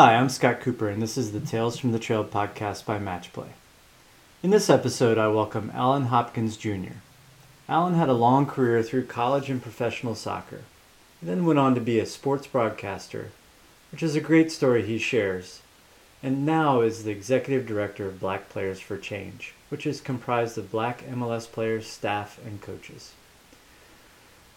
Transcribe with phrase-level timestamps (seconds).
[0.00, 3.48] Hi, I'm Scot Cooper, and this is the Tales from the Trail podcast by Matchplay.
[4.44, 6.98] In this episode, I welcome Allen Hopkins Jr.
[7.68, 10.60] Allen had a long career through college and professional soccer.
[11.18, 13.32] He then went on to be a sports broadcaster,
[13.90, 15.62] which is a great story he shares,
[16.22, 20.70] and now is the executive director of Black Players for Change, which is comprised of
[20.70, 23.14] black MLS players, staff, and coaches.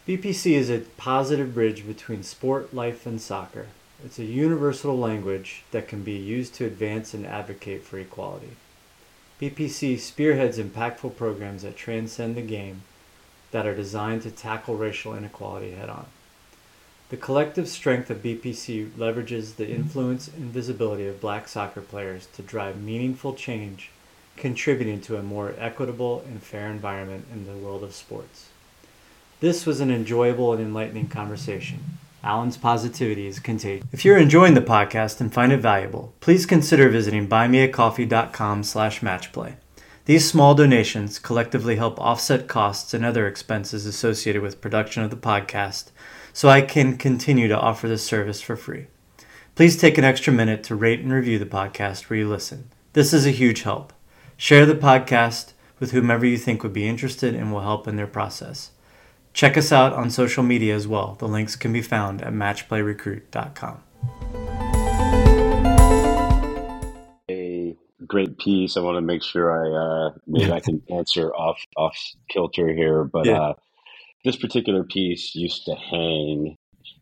[0.07, 3.65] BPC is a positive bridge between sport, life, and soccer.
[4.03, 8.57] It's a universal language that can be used to advance and advocate for equality.
[9.39, 12.81] BPC spearheads impactful programs that transcend the game
[13.51, 16.07] that are designed to tackle racial inequality head on.
[17.09, 22.41] The collective strength of BPC leverages the influence and visibility of black soccer players to
[22.41, 23.91] drive meaningful change,
[24.35, 28.47] contributing to a more equitable and fair environment in the world of sports.
[29.41, 31.99] This was an enjoyable and enlightening conversation.
[32.23, 33.87] Allen's positivity is contagious.
[33.91, 39.55] If you're enjoying the podcast and find it valuable, please consider visiting buymeacoffee.com slash matchplay.
[40.05, 45.15] These small donations collectively help offset costs and other expenses associated with production of the
[45.15, 45.91] podcast
[46.33, 48.87] so I can continue to offer this service for free.
[49.55, 52.69] Please take an extra minute to rate and review the podcast where you listen.
[52.93, 53.93] This is a huge help.
[54.37, 58.07] Share the podcast with whomever you think would be interested and will help in their
[58.07, 58.71] process.
[59.33, 61.15] Check us out on social media as well.
[61.19, 63.83] The links can be found at matchplayrecruit.com.
[67.29, 68.75] A great piece.
[68.75, 71.97] I want to make sure I uh, maybe I can answer off off
[72.29, 73.41] kilter here, but yeah.
[73.41, 73.53] uh,
[74.25, 76.57] this particular piece used to hang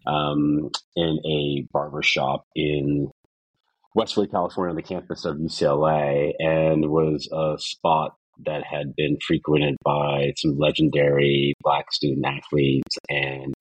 [0.05, 3.09] um, in a barber shop in
[3.95, 9.76] Westlake, California, on the campus of UCLA, and was a spot that had been frequented
[9.84, 13.54] by some legendary black student athletes and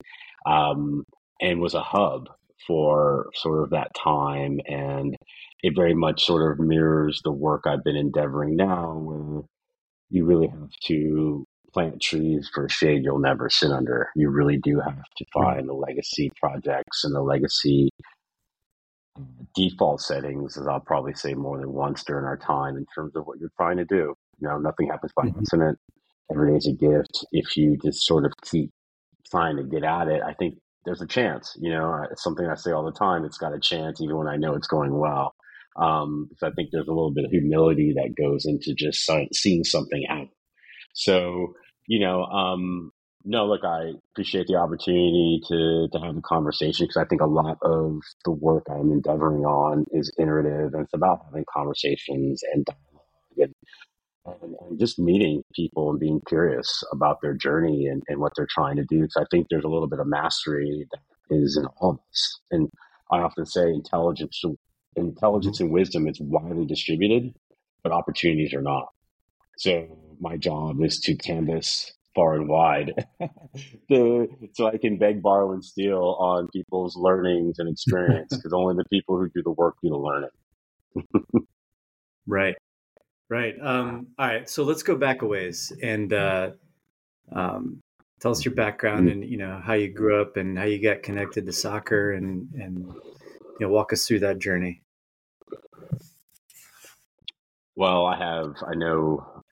[0.45, 1.03] um,
[1.41, 2.27] and was a hub
[2.67, 5.15] for sort of that time and
[5.63, 9.43] it very much sort of mirrors the work I've been endeavoring now where
[10.09, 14.09] you really have to plant trees for shade you'll never sit under.
[14.15, 17.89] You really do have to find the legacy projects and the legacy
[19.55, 23.25] default settings, as I'll probably say more than once during our time in terms of
[23.25, 24.15] what you're trying to do.
[24.41, 25.39] You know, nothing happens by mm-hmm.
[25.39, 25.79] accident.
[26.31, 27.25] Every day is a gift.
[27.31, 28.71] If you just sort of keep
[29.29, 30.55] trying to get at it, I think
[30.85, 31.55] there's a chance.
[31.59, 33.25] You know, it's something I say all the time.
[33.25, 35.35] It's got a chance, even when I know it's going well.
[35.75, 39.63] Um, so I think there's a little bit of humility that goes into just seeing
[39.63, 40.27] something out.
[40.93, 41.53] So,
[41.87, 42.91] you know, um,
[43.25, 47.25] no, look, I appreciate the opportunity to, to have a conversation because I think a
[47.25, 52.65] lot of the work I'm endeavoring on is iterative and it's about having conversations and
[52.65, 53.53] dialogue and
[54.41, 58.47] and, and, just meeting people and being curious about their journey and, and what they're
[58.49, 59.01] trying to do.
[59.01, 62.39] Because I think there's a little bit of mastery that is in all of us.
[62.51, 62.69] And
[63.11, 64.41] I often say intelligence,
[64.95, 67.33] intelligence and wisdom is widely distributed,
[67.83, 68.87] but opportunities are not.
[69.57, 72.91] So my job is to canvas far and wide
[73.89, 74.27] so
[74.65, 79.17] I can beg, borrow, and steal on people's learnings and experience because only the people
[79.17, 80.29] who do the work do the learning.
[82.27, 82.55] right.
[83.29, 83.55] Right.
[83.61, 84.49] Um, all right.
[84.49, 86.51] So let's go back a ways and uh,
[87.31, 87.79] um,
[88.19, 89.21] tell us your background mm-hmm.
[89.21, 92.49] and you know how you grew up and how you got connected to soccer and
[92.55, 94.81] and you know walk us through that journey.
[97.75, 98.55] Well, I have.
[98.67, 99.43] I know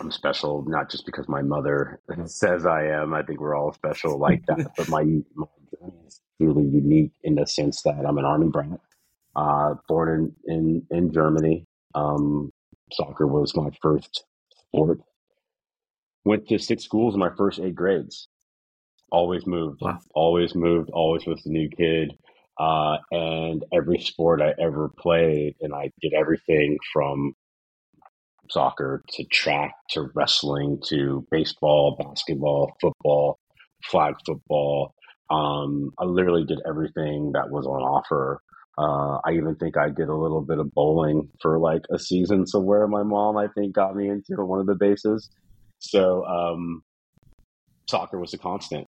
[0.00, 3.14] I'm special not just because my mother says I am.
[3.14, 4.72] I think we're all special like that.
[4.76, 5.02] But my,
[5.34, 8.78] my journey is truly unique in the sense that I'm an army brat,
[9.34, 11.64] uh, born in in in Germany.
[11.94, 12.52] Um,
[12.92, 14.24] Soccer was my first
[14.68, 15.00] sport.
[16.24, 18.28] Went to six schools in my first eight grades.
[19.10, 19.98] Always moved, wow.
[20.14, 22.12] always moved, always was the new kid.
[22.58, 27.34] Uh, and every sport I ever played, and I did everything from
[28.50, 33.38] soccer to track to wrestling to baseball, basketball, football,
[33.84, 34.94] flag football.
[35.30, 38.40] Um, I literally did everything that was on offer
[38.78, 42.46] uh, I even think I did a little bit of bowling for like a season
[42.46, 42.86] somewhere.
[42.86, 45.30] My mom, I think, got me into one of the bases.
[45.78, 46.82] So um,
[47.88, 48.86] soccer was a constant.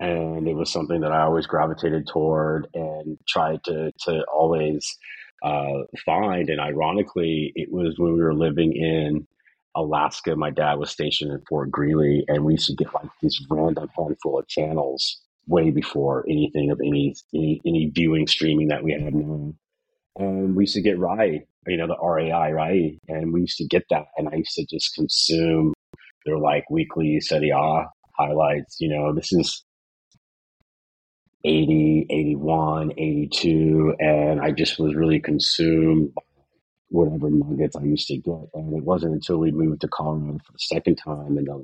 [0.00, 4.96] And it was something that I always gravitated toward and tried to, to always
[5.42, 6.48] uh, find.
[6.48, 9.26] And ironically, it was when we were living in
[9.74, 10.36] Alaska.
[10.36, 13.88] My dad was stationed in Fort Greely, and we used to get like this random
[13.96, 19.12] handful of channels way before anything of any any, any viewing streaming that we have
[19.12, 19.52] now.
[20.16, 23.66] And we used to get RAI, you know, the RAI, RAI, and we used to
[23.66, 24.06] get that.
[24.16, 25.72] And I used to just consume
[26.26, 27.84] their like weekly Serie A
[28.16, 28.76] highlights.
[28.80, 29.64] You know, this is
[31.44, 36.22] 80, 81, 82, and I just was really consumed by
[36.88, 38.48] whatever nuggets I used to get.
[38.54, 41.62] And it wasn't until we moved to Colorado for the second time in the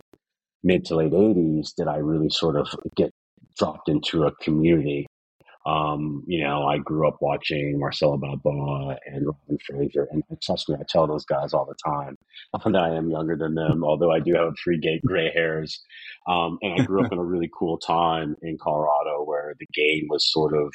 [0.62, 3.12] mid to late 80s did I really sort of get
[3.56, 5.06] dropped into a community
[5.66, 10.76] um, you know, I grew up watching Marcelo Balboa and Robin Fraser, and trust me,
[10.78, 12.16] I tell those guys all the time
[12.72, 15.82] that I am younger than them, although I do have three gay gray hairs.
[16.28, 20.06] Um, and I grew up in a really cool time in Colorado where the game
[20.10, 20.72] was sort of,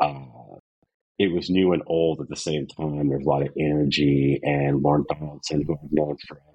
[0.00, 0.56] uh,
[1.18, 3.10] it was new and old at the same time.
[3.10, 6.46] There's a lot of energy, and Lorne Donaldson, who I've known forever,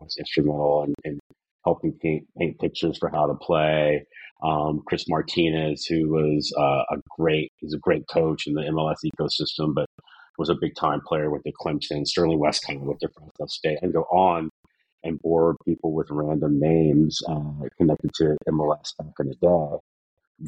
[0.00, 1.18] was instrumental in, in
[1.66, 4.06] helping paint, paint pictures for how to play.
[4.42, 8.96] Um, Chris Martinez, who was uh, a great, he's a great coach in the MLS
[9.04, 9.86] ecosystem, but
[10.38, 13.78] was a big time player with the Clemson, Sterling west Wescott with the Fresno State,
[13.80, 14.50] and go on
[15.02, 19.78] and bore people with random names uh, connected to MLS back in the day.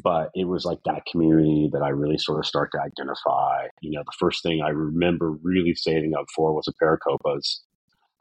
[0.03, 3.67] But it was like that community that I really sort of start to identify.
[3.81, 6.99] You know, the first thing I remember really saving up for was a pair of
[6.99, 7.61] Copas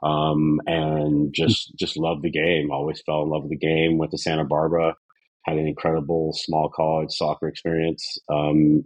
[0.02, 2.70] um, and just just loved the game.
[2.70, 3.98] Always fell in love with the game.
[3.98, 4.94] Went to Santa Barbara,
[5.48, 8.18] had an incredible small college soccer experience.
[8.28, 8.84] Um,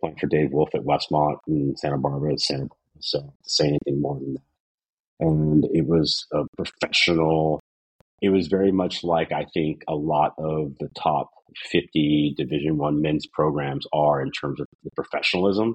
[0.00, 2.76] playing for Dave Wolf at Westmont and Santa Barbara, Santa Barbara.
[3.00, 4.42] So to say anything more than that,
[5.20, 7.60] and it was a professional.
[8.20, 11.30] It was very much like I think a lot of the top
[11.70, 15.74] 50 Division One men's programs are in terms of the professionalism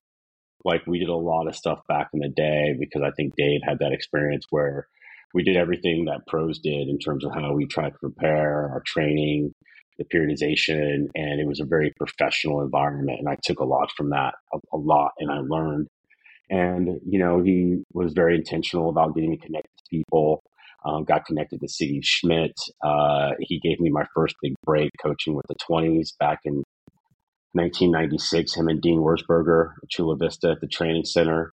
[0.67, 3.61] like we did a lot of stuff back in the day because I think Dave
[3.63, 4.87] had that experience where
[5.33, 8.81] we did everything that pros did in terms of how we tried to prepare our
[8.85, 9.53] training,
[9.97, 13.19] the periodization, and it was a very professional environment.
[13.19, 15.87] And I took a lot from that, a, a lot, and I learned.
[16.49, 20.43] And you know, he was very intentional about getting me connected to people.
[20.85, 22.53] Um, got connected to Sigi Schmidt.
[22.83, 26.63] Uh, he gave me my first big break coaching with the 20s back in
[27.53, 31.51] 1996, him and Dean Wurzburger, Chula Vista at the training center.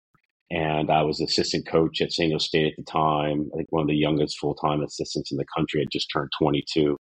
[0.51, 3.49] And I was assistant coach at San Jose State at the time.
[3.53, 5.79] I think one of the youngest full time assistants in the country.
[5.79, 6.95] had just turned 22.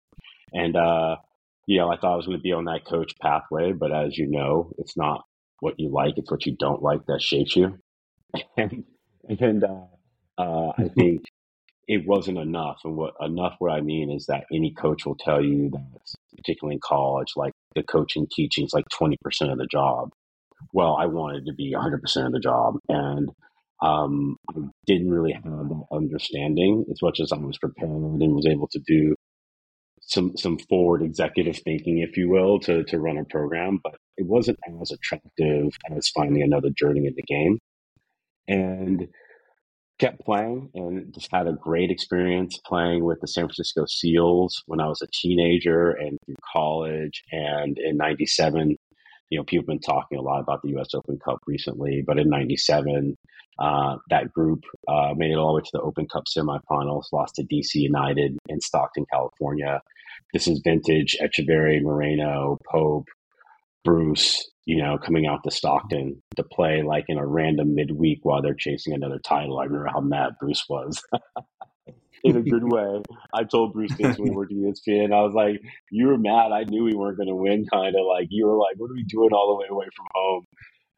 [0.52, 1.16] And, uh,
[1.70, 4.18] you know, I thought I was going to be on that coach pathway, but as
[4.18, 5.22] you know, it's not
[5.60, 7.78] what you like, it's what you don't like that shapes you.
[8.56, 8.82] and,
[9.28, 9.84] and uh,
[10.36, 11.22] uh, I think
[11.86, 12.78] it wasn't enough.
[12.84, 16.00] And what enough, what I mean is that any coach will tell you that,
[16.36, 19.14] particularly in college, like the coaching teaching is like 20%
[19.52, 20.10] of the job.
[20.72, 22.78] Well, I wanted to be 100% of the job.
[22.88, 23.28] And
[23.80, 28.48] um, I didn't really have that understanding as much as I was prepared and was
[28.48, 29.14] able to do
[30.00, 33.78] some some forward executive thinking, if you will, to to run a program.
[33.82, 37.58] But it wasn't as attractive as finding another journey in the game.
[38.48, 39.08] And
[40.00, 44.80] kept playing and just had a great experience playing with the San Francisco Seals when
[44.80, 47.22] I was a teenager and through college.
[47.30, 48.76] And in 97,
[49.28, 52.18] you know, people have been talking a lot about the US Open Cup recently, but
[52.18, 53.14] in 97,
[53.60, 57.34] uh, that group uh, made it all the way to the Open Cup semifinals, lost
[57.36, 59.80] to DC United in Stockton, California.
[60.32, 63.06] This is vintage Etcheverry, Moreno, Pope,
[63.84, 68.40] Bruce, you know, coming out to Stockton to play like in a random midweek while
[68.40, 69.58] they're chasing another title.
[69.58, 71.02] I remember how mad Bruce was.
[72.24, 73.02] in a good way.
[73.34, 75.12] I told Bruce this when we worked at ESPN.
[75.12, 75.60] I was like,
[75.90, 76.52] "You were mad.
[76.52, 78.94] I knew we weren't going to win." Kind of like you were like, "What are
[78.94, 80.46] we doing all the way away from home?"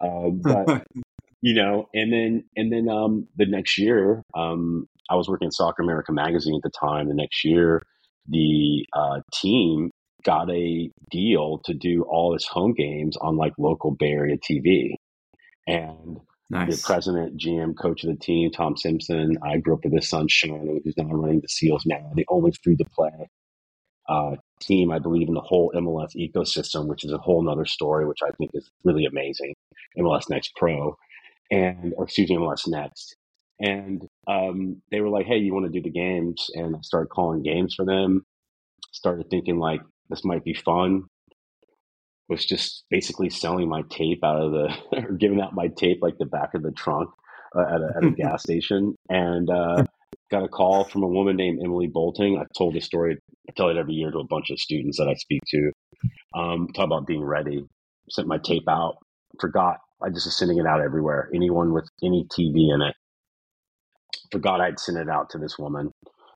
[0.00, 0.86] Um, but
[1.42, 5.54] you know, and then and then um, the next year, um, I was working at
[5.54, 7.08] Soccer America magazine at the time.
[7.08, 7.82] The next year,
[8.28, 9.90] the uh, team
[10.24, 14.94] got a deal to do all its home games on like local Bay Area TV.
[15.66, 16.18] And
[16.48, 16.76] nice.
[16.76, 20.26] the president, GM, coach of the team, Tom Simpson, I grew up with his son,
[20.28, 23.28] Sean, who's now running the SEALs now, the only free to play
[24.08, 28.06] uh, team, I believe, in the whole MLS ecosystem, which is a whole nother story,
[28.06, 29.54] which I think is really amazing.
[29.98, 30.96] MLS Next Pro,
[31.50, 33.16] and, or excuse me, MLS Next.
[33.60, 36.50] And um, they were like, hey, you want to do the games?
[36.54, 38.24] And I started calling games for them.
[38.92, 41.04] Started thinking, like, this might be fun
[42.32, 46.18] was just basically selling my tape out of the or giving out my tape like
[46.18, 47.10] the back of the trunk
[47.56, 49.84] uh, at, a, at a gas station and uh,
[50.30, 53.16] got a call from a woman named emily bolting i told this story
[53.48, 55.70] i tell it every year to a bunch of students that i speak to
[56.34, 57.62] um, talk about being ready
[58.08, 58.96] sent my tape out
[59.40, 62.94] forgot i just was sending it out everywhere anyone with any tv in it
[64.30, 65.90] forgot i'd sent it out to this woman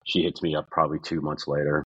[0.06, 1.84] she hits me up probably two months later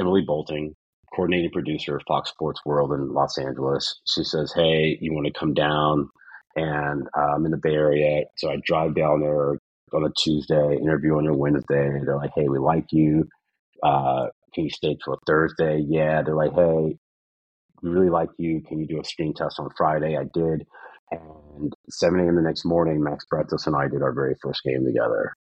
[0.00, 0.74] Emily Bolting,
[1.14, 4.00] coordinating producer of Fox Sports World in Los Angeles.
[4.06, 6.08] She says, Hey, you want to come down?
[6.56, 8.24] And uh, I'm in the Bay Area.
[8.36, 9.52] So I drive down there
[9.92, 11.90] on a Tuesday, interview on a Wednesday.
[12.04, 13.28] They're like, Hey, we like you.
[13.82, 15.84] Uh, can you stay till Thursday?
[15.86, 16.22] Yeah.
[16.22, 16.96] They're like, Hey,
[17.84, 18.62] we really like you.
[18.66, 20.16] Can you do a screen test on Friday?
[20.16, 20.66] I did.
[21.10, 22.36] And 7 a.m.
[22.36, 25.34] the next morning, Max Bretos and I did our very first game together.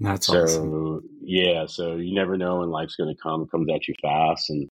[0.00, 1.02] That's so, awesome.
[1.22, 3.42] yeah, so you never know when life's going to come.
[3.42, 4.48] It comes at you fast.
[4.48, 4.68] And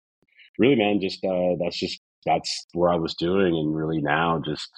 [0.58, 3.54] really, man, just uh, that's just that's where I was doing.
[3.54, 4.70] And really now just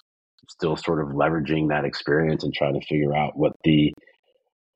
[0.49, 3.93] still sort of leveraging that experience and trying to figure out what the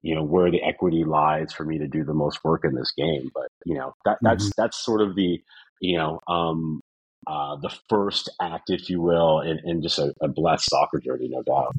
[0.03, 2.91] you know where the equity lies for me to do the most work in this
[2.91, 4.61] game but you know that that's mm-hmm.
[4.61, 5.39] that's sort of the
[5.81, 6.81] you know um
[7.27, 11.29] uh the first act if you will in, in just a, a blessed soccer journey
[11.29, 11.75] no doubt.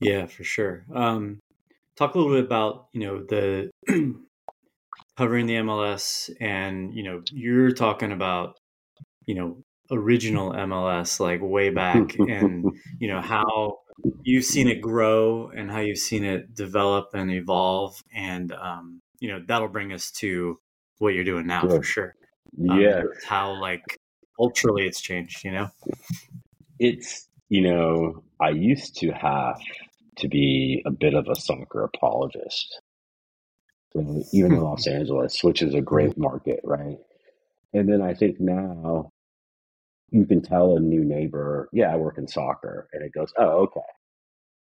[0.00, 0.84] Yeah for sure.
[0.94, 1.40] Um
[1.96, 3.70] talk a little bit about you know the
[5.16, 8.58] covering the mls and you know you're talking about
[9.26, 12.64] you know original mls like way back and
[12.98, 13.78] you know how
[14.22, 19.28] you've seen it grow and how you've seen it develop and evolve and um, you
[19.28, 20.58] know that'll bring us to
[20.98, 22.14] what you're doing now for sure.
[22.68, 23.02] Um, yeah.
[23.26, 23.98] how like
[24.40, 25.68] culturally it's changed you know
[26.78, 29.60] it's you know i used to have
[30.16, 32.80] to be a bit of a soccer apologist
[34.32, 36.98] even in los angeles which is a great market right
[37.74, 39.10] and then i think now
[40.10, 42.88] you can tell a new neighbor, yeah, I work in soccer.
[42.92, 43.80] And it goes, oh, okay.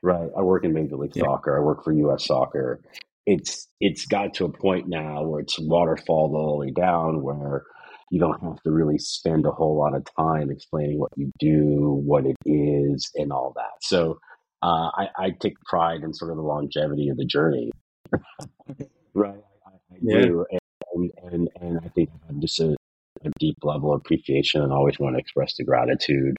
[0.01, 0.29] Right.
[0.37, 1.23] I work in Major League yeah.
[1.23, 1.57] Soccer.
[1.57, 2.81] I work for US Soccer.
[3.25, 7.63] It's it's got to a point now where it's waterfall all the way down where
[8.11, 12.01] you don't have to really spend a whole lot of time explaining what you do,
[12.05, 13.71] what it is, and all that.
[13.81, 14.19] So
[14.61, 17.71] uh, I, I, take pride in sort of the longevity of the journey.
[19.15, 19.41] right.
[19.65, 20.21] I, I yeah.
[20.21, 20.45] do.
[20.93, 22.75] And, and, and I think I'm just a,
[23.23, 26.35] a deep level of appreciation and always want to express the gratitude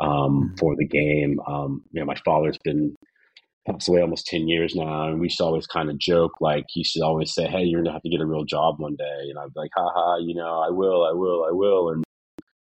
[0.00, 0.56] um, mm-hmm.
[0.58, 1.38] for the game.
[1.46, 2.96] Um, you know, my father's been
[3.66, 6.64] passed away almost 10 years now, and we used to always kind of joke, like,
[6.68, 8.96] he to always say, Hey, you're going to have to get a real job one
[8.96, 9.28] day.
[9.28, 11.90] And I'd be like, haha, you know, I will, I will, I will.
[11.90, 12.04] And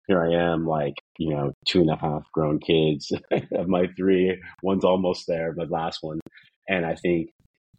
[0.07, 3.12] here I am, like, you know, two and a half grown kids
[3.53, 4.39] of my three.
[4.63, 6.19] One's almost there, my last one.
[6.67, 7.29] And I think,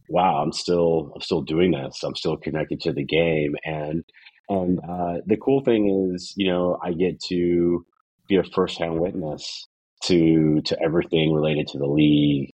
[0.08, 2.02] wow, I'm still, I'm still doing this.
[2.02, 3.54] I'm still connected to the game.
[3.64, 4.04] And
[4.48, 7.84] and uh, the cool thing is, you know, I get to
[8.28, 9.66] be a firsthand witness
[10.04, 12.50] to to everything related to the league.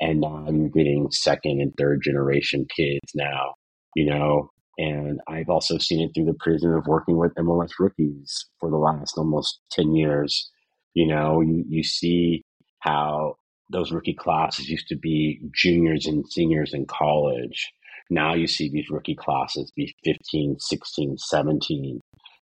[0.00, 3.54] And now I'm getting second and third generation kids now,
[3.94, 8.46] you know, and I've also seen it through the prism of working with MLS rookies
[8.60, 10.50] for the last almost 10 years.
[10.94, 12.44] You know, you, you see
[12.80, 13.36] how
[13.70, 17.72] those rookie classes used to be juniors and seniors in college
[18.10, 22.00] now you see these rookie classes be 15, 16, 17.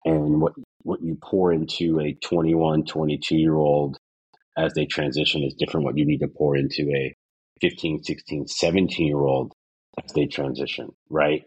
[0.04, 0.52] And what,
[0.82, 3.98] what you pour into a 21, 22 year old
[4.56, 7.14] as they transition is different what you need to pour into a
[7.60, 9.52] 15, 16, 17 year old
[10.02, 11.44] as they transition, right?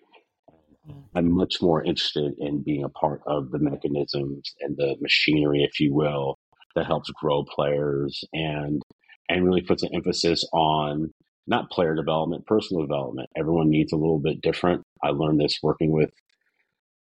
[0.88, 1.18] Mm-hmm.
[1.18, 5.80] I'm much more interested in being a part of the mechanisms and the machinery, if
[5.80, 6.38] you will,
[6.75, 8.82] that helps grow players and
[9.30, 11.12] and really puts an emphasis on
[11.48, 13.30] not player development, personal development.
[13.38, 14.84] Everyone needs a little bit different.
[15.03, 16.12] I learned this working with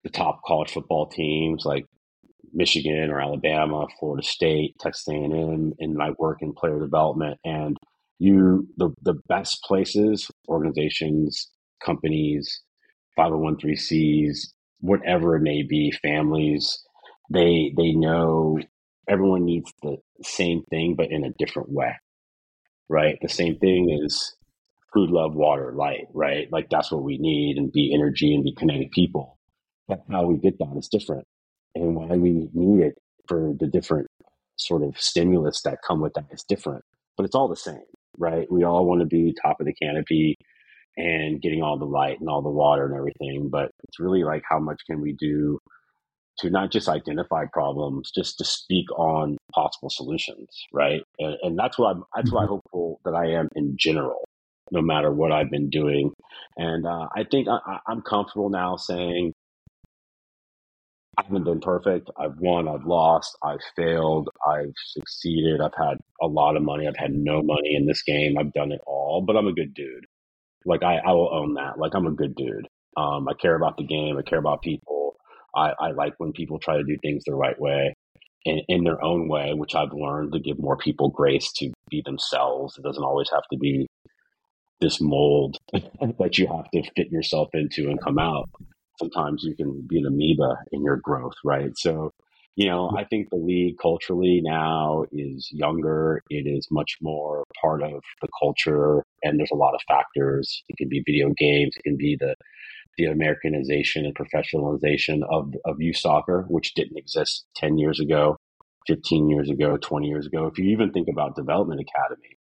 [0.05, 1.87] the top college football teams like
[2.53, 7.39] Michigan or Alabama, Florida State, Texas A&M, in my work in player development.
[7.45, 7.77] And
[8.23, 11.51] you, the the best places, organizations,
[11.85, 12.63] companies,
[13.19, 14.39] 501(c)(3)s,
[14.81, 16.83] whatever it may be, families,
[17.31, 18.59] they they know
[19.09, 21.95] everyone needs the same thing, but in a different way
[22.89, 23.19] right?
[23.23, 24.37] The same thing is
[24.95, 26.49] food, love, water, light, right?
[26.53, 29.39] Like that's what we need and be energy and be connected people.
[29.89, 31.27] But how we get that is different.
[31.75, 32.95] And why we need it
[33.29, 34.09] for the different
[34.57, 36.85] sort of stimulus that come with that is different.
[37.17, 37.83] But it's all the same,
[38.19, 38.51] right?
[38.51, 40.37] We all want to be top of the canopy
[40.97, 43.49] and getting all the light and all the water and everything.
[43.51, 45.59] But it's really like how much can we do
[46.39, 51.03] to not just identify problems, just to speak on possible solutions, right?
[51.19, 52.53] And, and that's what I'm that's what I mm-hmm.
[52.55, 54.25] hopeful that I am in general,
[54.71, 56.13] no matter what I've been doing.
[56.57, 59.33] And uh, I think I, I'm comfortable now saying
[61.19, 62.11] I haven't been perfect.
[62.17, 66.97] I've won, I've lost, I've failed, I've succeeded, I've had a lot of money, I've
[66.97, 68.39] had no money in this game.
[68.39, 70.07] I've done it all, but I'm a good dude.
[70.65, 71.79] Like I, I will own that.
[71.79, 72.67] Like I'm a good dude.
[72.97, 74.17] Um, I care about the game.
[74.17, 75.17] I care about people.
[75.55, 77.95] I, I like when people try to do things the right way
[78.47, 82.03] and in their own way, which I've learned to give more people grace to be
[82.05, 82.77] themselves.
[82.79, 83.87] It doesn't always have to be
[84.81, 88.49] this mold that you have to fit yourself into and come out.
[89.03, 91.73] Sometimes you can be an amoeba in your growth, right?
[91.77, 92.13] So,
[92.55, 96.23] you know, I think the league culturally now is younger.
[96.31, 100.63] It is much more part of the culture, and there's a lot of factors.
[100.69, 102.35] It can be video games, it can be the
[102.99, 108.37] the Americanization and professionalization of of youth soccer, which didn't exist ten years ago,
[108.87, 110.47] fifteen years ago, twenty years ago.
[110.47, 112.37] If you even think about Development Academy,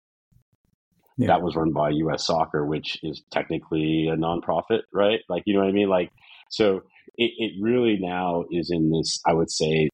[1.16, 1.28] yeah.
[1.28, 2.26] that was run by U.S.
[2.26, 5.20] Soccer, which is technically a nonprofit, right?
[5.28, 5.88] Like you know what I mean?
[5.88, 6.10] Like
[6.52, 6.82] so,
[7.16, 9.20] it, it really now is in this.
[9.26, 9.88] I would say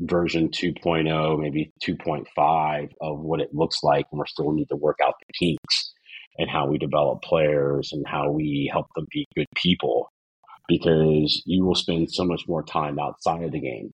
[0.00, 4.98] version 2.0, maybe 2.5 of what it looks like, and we still need to work
[5.04, 5.92] out the kinks
[6.38, 10.10] and how we develop players and how we help them be good people
[10.68, 13.90] because you will spend so much more time outside of the game,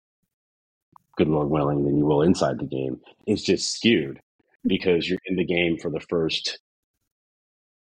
[1.16, 3.00] good Lord willing, than you will inside the game.
[3.26, 4.20] It's just skewed
[4.64, 6.58] because you're in the game for the first,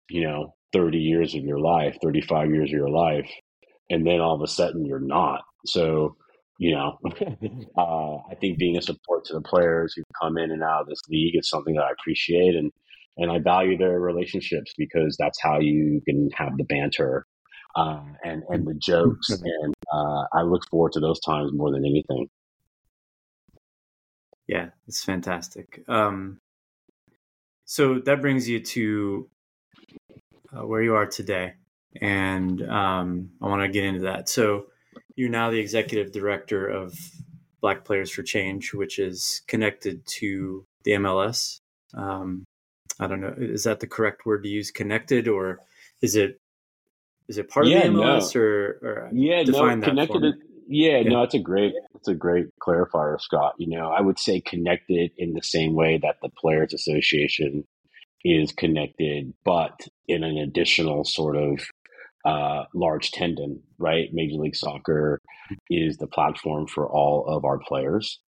[0.10, 3.30] you know, 30 years of your life, 35 years of your life,
[3.90, 5.42] and then all of a sudden you're not.
[5.66, 6.16] So,
[6.58, 6.98] you know,
[7.78, 10.88] uh, I think being a support to the players who come in and out of
[10.88, 12.56] this league is something that I appreciate.
[12.56, 12.72] And
[13.18, 17.26] and I value their relationships because that's how you can have the banter
[17.76, 21.86] uh, and and the jokes, and uh, I look forward to those times more than
[21.86, 22.28] anything.
[24.48, 25.84] Yeah, it's fantastic.
[25.88, 26.40] Um,
[27.66, 29.30] so that brings you to
[30.56, 31.54] uh, where you are today,
[32.02, 34.30] and um, I want to get into that.
[34.30, 34.68] So
[35.16, 36.98] you're now the executive director of
[37.62, 41.60] Black Players for Change, which is connected to the MLS.
[41.94, 42.46] Um,
[43.00, 43.34] I don't know.
[43.38, 44.72] Is that the correct word to use?
[44.72, 45.60] Connected, or
[46.02, 46.40] is it
[47.28, 48.42] is it part yeah, of the MLS, no.
[48.42, 50.36] or, or yeah, no, connected.
[50.68, 53.56] yeah, yeah, no, it's a great it's a great clarifier, Scot.
[53.58, 57.66] You know, I would say connected in the same way that the Players Association
[58.24, 61.60] is connected, but in an additional sort of
[62.26, 64.10] uh, large tendon, right?
[64.12, 65.22] Major League Soccer
[65.70, 68.20] is the platform for all of our players,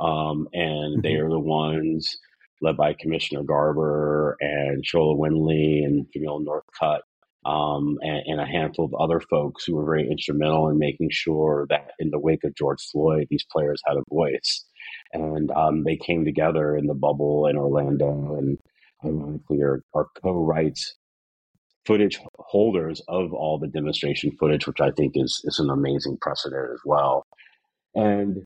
[0.00, 1.00] um, and mm-hmm.
[1.02, 2.16] they are the ones
[2.60, 7.00] led by Commissioner Garber and Sola Winley and Jamil Northcutt,
[7.44, 11.66] um, and, and, a handful of other folks who were very instrumental in making sure
[11.68, 14.64] that in the wake of George Floyd, these players had a voice.
[15.12, 18.58] And um, they came together in the bubble in Orlando and
[19.04, 20.96] ironically are, are co-rights
[21.86, 26.70] footage holders of all the demonstration footage, which I think is, is an amazing precedent
[26.72, 27.26] as well.
[27.94, 28.44] And,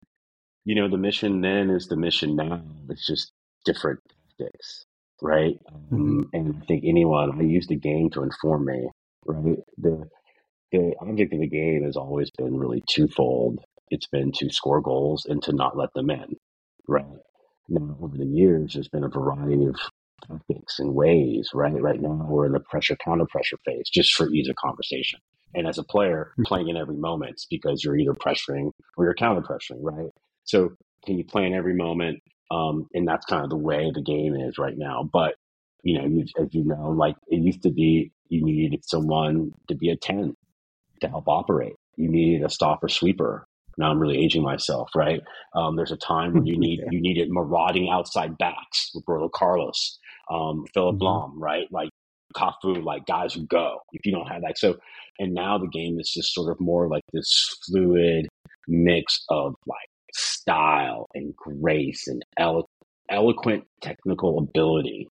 [0.65, 2.63] you know, the mission then is the mission now.
[2.91, 3.33] It's just
[3.65, 4.01] different
[4.39, 4.85] tactics,
[5.23, 5.59] right?
[5.73, 5.95] Mm-hmm.
[5.95, 8.89] Um, and I think anyone, I use the game to inform me,
[9.27, 9.59] right?
[9.79, 10.09] The
[10.71, 13.61] the object of the game has always been really twofold.
[13.91, 16.37] It's been to score goals and to not let them in,
[16.87, 17.07] right?
[17.71, 19.77] Now, over the years, there's been a variety of
[20.27, 21.81] tactics and ways, right?
[21.81, 25.21] Right now, we're in the pressure counter pressure phase, just for ease of conversation.
[25.55, 26.45] And as a player, mm-hmm.
[26.45, 30.11] playing in every moment because you're either pressuring or you're counter pressuring, right?
[30.45, 30.71] So,
[31.07, 32.21] can you play in every moment?
[32.51, 35.09] Um, and that's kind of the way the game is right now.
[35.11, 35.35] But
[35.83, 39.75] you know, you, as you know, like it used to be, you needed someone to
[39.75, 40.35] be a ten
[41.01, 41.75] to help operate.
[41.97, 43.47] You needed a stopper sweeper.
[43.77, 45.21] Now I'm really aging myself, right?
[45.55, 49.99] Um, there's a time when you need you needed marauding outside backs, Roberto Carlos,
[50.31, 51.05] um, Philipp mm-hmm.
[51.05, 51.67] Lahm, right?
[51.71, 51.91] Like
[52.37, 53.79] Cafu, like guys who go.
[53.93, 54.77] If you don't have that, so
[55.19, 58.29] and now the game is just sort of more like this fluid
[58.67, 62.69] mix of like style and grace and elo-
[63.11, 65.09] eloquent technical ability.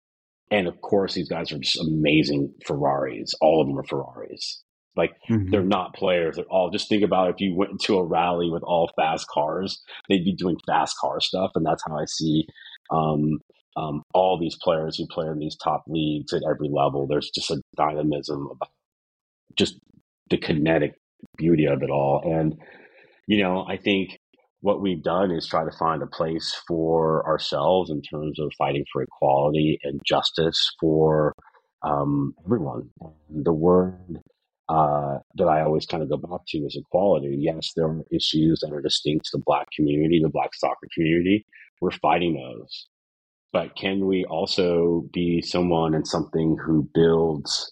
[0.49, 3.33] And of course, these guys are just amazing Ferraris.
[3.41, 4.61] All of them are Ferraris.
[4.95, 5.51] Like mm-hmm.
[5.51, 6.71] they're not players at all.
[6.71, 10.33] Just think about if you went to a rally with all fast cars, they'd be
[10.33, 12.47] doing fast car stuff, and that's how I see
[12.89, 13.39] um,
[13.77, 17.07] um, all these players who play in these top leagues at every level.
[17.07, 18.71] There's just a dynamism about
[19.57, 19.79] just
[20.29, 20.95] the kinetic
[21.37, 22.55] beauty of it all, and
[23.27, 24.17] you know, I think
[24.61, 28.85] what we've done is try to find a place for ourselves in terms of fighting
[28.91, 31.33] for equality and justice for
[31.83, 32.89] um, everyone.
[33.29, 34.19] The word
[34.69, 37.37] uh, that I always kind of go back to is equality.
[37.39, 41.45] Yes, there are issues that are distinct to the Black community, the Black soccer community.
[41.79, 42.87] We're fighting those.
[43.53, 47.71] But can we also be someone and something who builds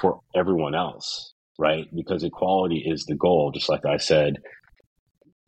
[0.00, 1.86] for everyone else, right?
[1.94, 4.36] Because equality is the goal, just like I said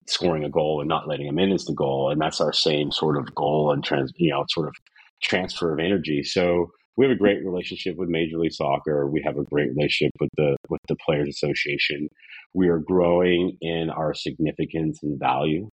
[0.09, 2.91] scoring a goal and not letting them in is the goal, and that's our same
[2.91, 4.75] sort of goal and trans, you know, sort of
[5.23, 6.23] transfer of energy.
[6.23, 9.09] So we have a great relationship with Major League Soccer.
[9.09, 12.09] We have a great relationship with the with the Players Association.
[12.55, 15.69] We are growing in our significance and value,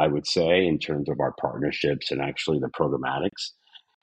[0.00, 3.52] I would say, in terms of our partnerships and actually the programmatics.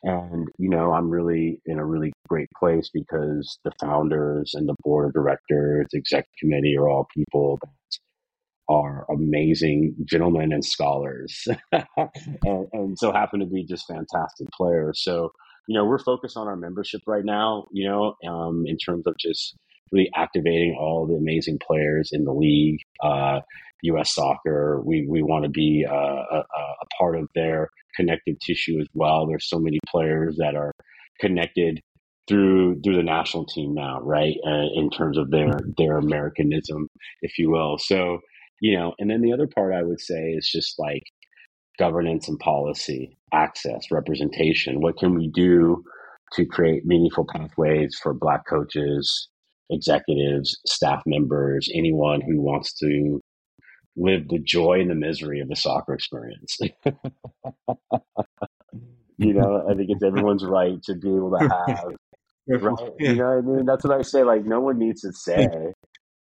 [0.03, 4.75] And you know, I'm really in a really great place because the founders and the
[4.83, 7.97] board of directors, exec committee are all people that
[8.69, 15.31] are amazing gentlemen and scholars and, and, so happen to be just fantastic players so
[15.69, 19.15] you know we're focused on our membership right now you know um, in terms of
[19.17, 19.55] just
[19.91, 22.79] really activating all the amazing players in the league.
[23.01, 23.41] Uh,
[23.83, 24.13] U.S.
[24.13, 28.87] Soccer, we we want to be uh, a, a part of their connective tissue as
[28.93, 29.27] well.
[29.27, 30.71] There's so many players that are
[31.19, 31.79] connected
[32.27, 34.35] through through the national team now, right?
[34.45, 36.87] Uh, in terms of their their Americanism,
[37.21, 37.77] if you will.
[37.77, 38.19] So
[38.61, 41.03] you know, and then the other part I would say is just like
[41.77, 44.81] governance and policy, access, representation.
[44.81, 45.83] What can we do
[46.33, 49.29] to create meaningful pathways for Black coaches,
[49.69, 53.21] executives, staff members, anyone who wants to
[53.97, 56.57] live the joy and the misery of the soccer experience?
[59.17, 61.85] you know, I think it's everyone's right to be able to have.
[62.49, 62.79] Right?
[62.97, 63.65] You know what I mean?
[63.65, 64.23] That's what I say.
[64.23, 65.49] Like, no one needs to say,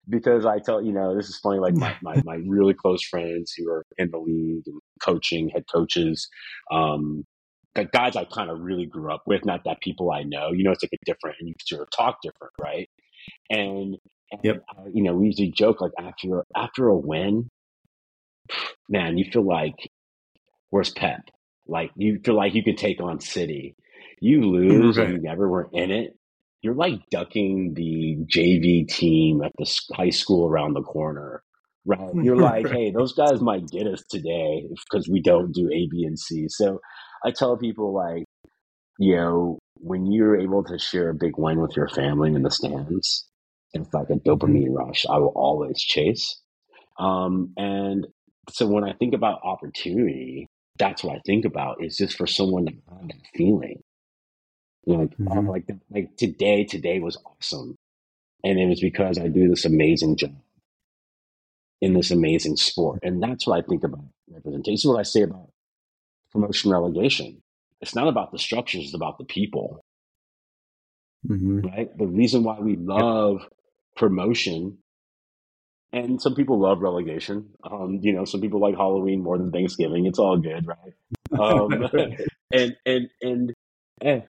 [0.06, 1.60] because I tell you know this is funny.
[1.60, 5.64] Like my, my, my really close friends who are in the league and coaching, head
[5.72, 6.28] coaches,
[6.70, 7.24] um,
[7.74, 10.50] the guys I kind of really grew up with, not that people I know.
[10.52, 12.88] You know, it's like a different, and you sort of talk different, right?
[13.48, 13.96] And,
[14.32, 14.62] and yep.
[14.92, 17.48] you know, we usually joke like after after a win,
[18.88, 19.90] man, you feel like
[20.70, 21.22] where's Pep?
[21.66, 23.76] Like you feel like you could take on City.
[24.20, 25.06] You lose right.
[25.06, 26.16] and you never were in it
[26.62, 31.42] you're like ducking the JV team at the high school around the corner,
[31.86, 32.14] right?
[32.14, 36.04] You're like, hey, those guys might get us today because we don't do A, B,
[36.04, 36.46] and C.
[36.48, 36.80] So
[37.24, 38.24] I tell people, like,
[38.98, 42.50] you know, when you're able to share a big win with your family in the
[42.50, 43.26] stands,
[43.72, 44.28] it's like a mm-hmm.
[44.28, 46.40] dopamine rush I will always chase.
[46.98, 48.06] Um, and
[48.48, 50.46] so when I think about opportunity,
[50.78, 53.82] that's what I think about is just for someone to have that feeling
[54.86, 55.48] like, mm-hmm.
[55.48, 57.76] like, like today, today was awesome.
[58.42, 60.34] And it was because I do this amazing job
[61.80, 63.00] in this amazing sport.
[63.02, 64.74] And that's what I think about representation.
[64.74, 65.50] This is what I say about
[66.32, 67.42] promotion relegation.
[67.80, 69.80] It's not about the structures, it's about the people.
[71.28, 71.60] Mm-hmm.
[71.60, 71.98] Right?
[71.98, 73.46] The reason why we love
[73.96, 74.78] promotion
[75.92, 77.50] and some people love relegation.
[77.68, 80.06] Um, you know, some people like Halloween more than Thanksgiving.
[80.06, 80.94] It's all good, right?
[81.38, 81.88] Um,
[82.52, 83.54] and and and
[84.02, 84.20] eh,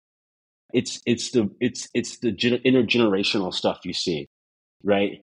[0.74, 4.28] it's it's the it's it's the intergenerational stuff you see,
[4.84, 5.24] right?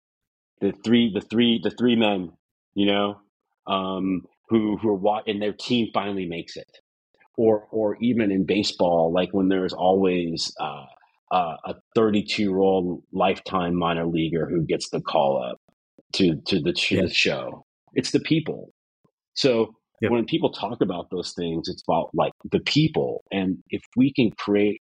[0.61, 2.31] The three the three the three men,
[2.75, 3.19] you know,
[3.67, 6.79] um, who who are what and their team finally makes it,
[7.37, 10.85] or or even in baseball, like when there's always uh,
[11.31, 15.60] uh, a 32 year old lifetime minor leaguer who gets the call up
[16.13, 17.07] to to the, yeah.
[17.07, 17.65] show.
[17.93, 18.73] It's the people.
[19.33, 20.11] So yep.
[20.11, 24.31] when people talk about those things, it's about like the people, and if we can
[24.31, 24.81] create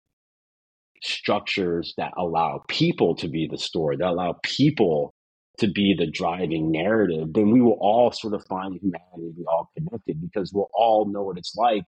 [1.01, 5.13] structures that allow people to be the story, that allow people
[5.59, 9.69] to be the driving narrative, then we will all sort of find humanity be all
[9.77, 11.83] connected because we'll all know what it's like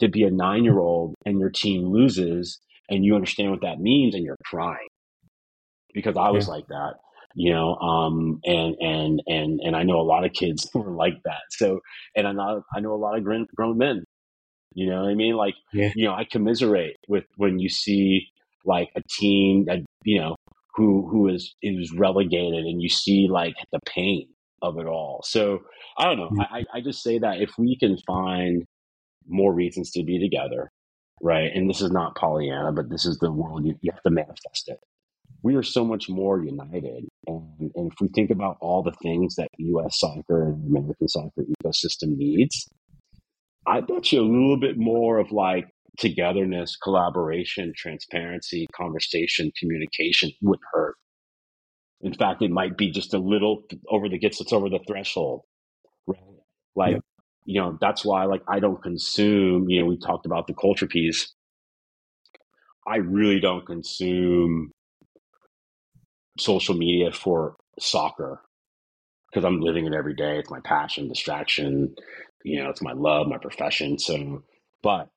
[0.00, 3.80] to be a nine year old and your team loses and you understand what that
[3.80, 4.88] means and you're crying.
[5.94, 6.54] Because I was yeah.
[6.54, 6.94] like that,
[7.34, 10.92] you know, um, and and and and I know a lot of kids who are
[10.92, 11.42] like that.
[11.50, 11.80] So,
[12.16, 14.04] and I know I know a lot of grown, grown men.
[14.74, 15.36] You know what I mean?
[15.36, 15.92] Like, yeah.
[15.94, 18.28] you know, I commiserate with when you see
[18.64, 20.36] like a team that you know
[20.74, 24.28] who who is is relegated, and you see like the pain
[24.62, 25.22] of it all.
[25.24, 25.60] So
[25.98, 26.30] I don't know.
[26.30, 26.54] Mm-hmm.
[26.54, 28.64] I, I just say that if we can find
[29.28, 30.70] more reasons to be together,
[31.20, 31.50] right?
[31.54, 34.68] And this is not Pollyanna, but this is the world you, you have to manifest
[34.68, 34.78] it.
[35.42, 37.08] We are so much more united.
[37.26, 41.44] And, and if we think about all the things that US soccer and American soccer
[41.64, 42.68] ecosystem needs,
[43.66, 50.64] I bet you a little bit more of like togetherness, collaboration, transparency, conversation, communication wouldn't
[50.72, 50.96] hurt.
[52.00, 55.42] In fact, it might be just a little over the gets it's over the threshold,
[56.06, 56.18] right?
[56.74, 56.98] Like, yeah.
[57.44, 59.68] you know, that's why like I don't consume.
[59.68, 61.32] You know, we talked about the culture piece.
[62.86, 64.72] I really don't consume
[66.38, 68.40] social media for soccer
[69.30, 70.38] because I'm living it every day.
[70.38, 71.94] It's my passion, distraction.
[72.44, 73.98] You know, it's my love, my profession.
[73.98, 74.42] So,
[74.82, 75.08] but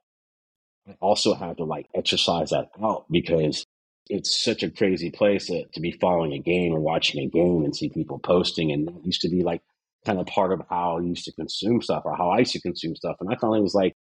[0.88, 3.65] I also had to like exercise that out because
[4.10, 7.63] it's such a crazy place to, to be following a game or watching a game
[7.63, 8.71] and see people posting.
[8.71, 9.62] And that used to be like
[10.06, 12.62] kind of part of how I used to consume stuff or how I used to
[12.62, 13.17] consume stuff.
[13.19, 13.93] And I finally was like,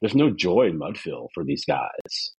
[0.00, 2.34] there's no joy in Mudville for these guys.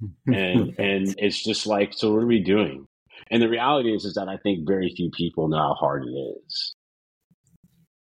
[0.26, 2.86] and and it's just like, so what are we doing?
[3.30, 6.10] And the reality is is that I think very few people know how hard it
[6.10, 6.74] is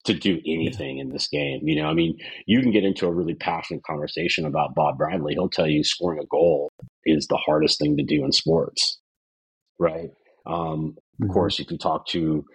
[0.05, 1.61] to do anything in this game.
[1.63, 5.33] You know, I mean, you can get into a really passionate conversation about Bob Bradley.
[5.33, 6.71] He'll tell you scoring a goal
[7.05, 8.99] is the hardest thing to do in sports,
[9.79, 10.11] right?
[10.45, 11.31] Um, of mm-hmm.
[11.31, 12.45] course, if you talk to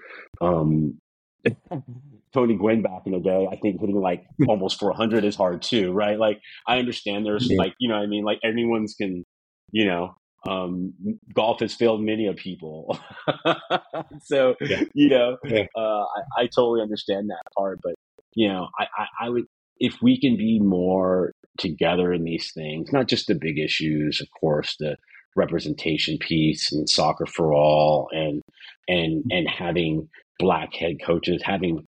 [0.41, 0.99] um,
[2.33, 5.93] Tony Gwynn back in the day, I think hitting like almost 400 is hard too,
[5.93, 6.19] right?
[6.19, 7.59] Like, I understand there's yeah.
[7.59, 9.25] like, you know, I mean, like anyone's can,
[9.73, 10.15] you know,
[10.49, 10.95] um,
[11.35, 12.99] golf has failed many of people.
[14.23, 14.83] so, yeah.
[14.95, 15.67] you know, yeah.
[15.77, 17.81] uh, I, I, totally understand that part.
[17.83, 17.95] But,
[18.35, 19.45] you know, I, I, I, would,
[19.79, 24.29] if we can be more together in these things, not just the big issues, of
[24.41, 24.97] course, the
[25.37, 28.43] representation piece and soccer for all and,
[28.89, 31.87] and, and having black head coaches, having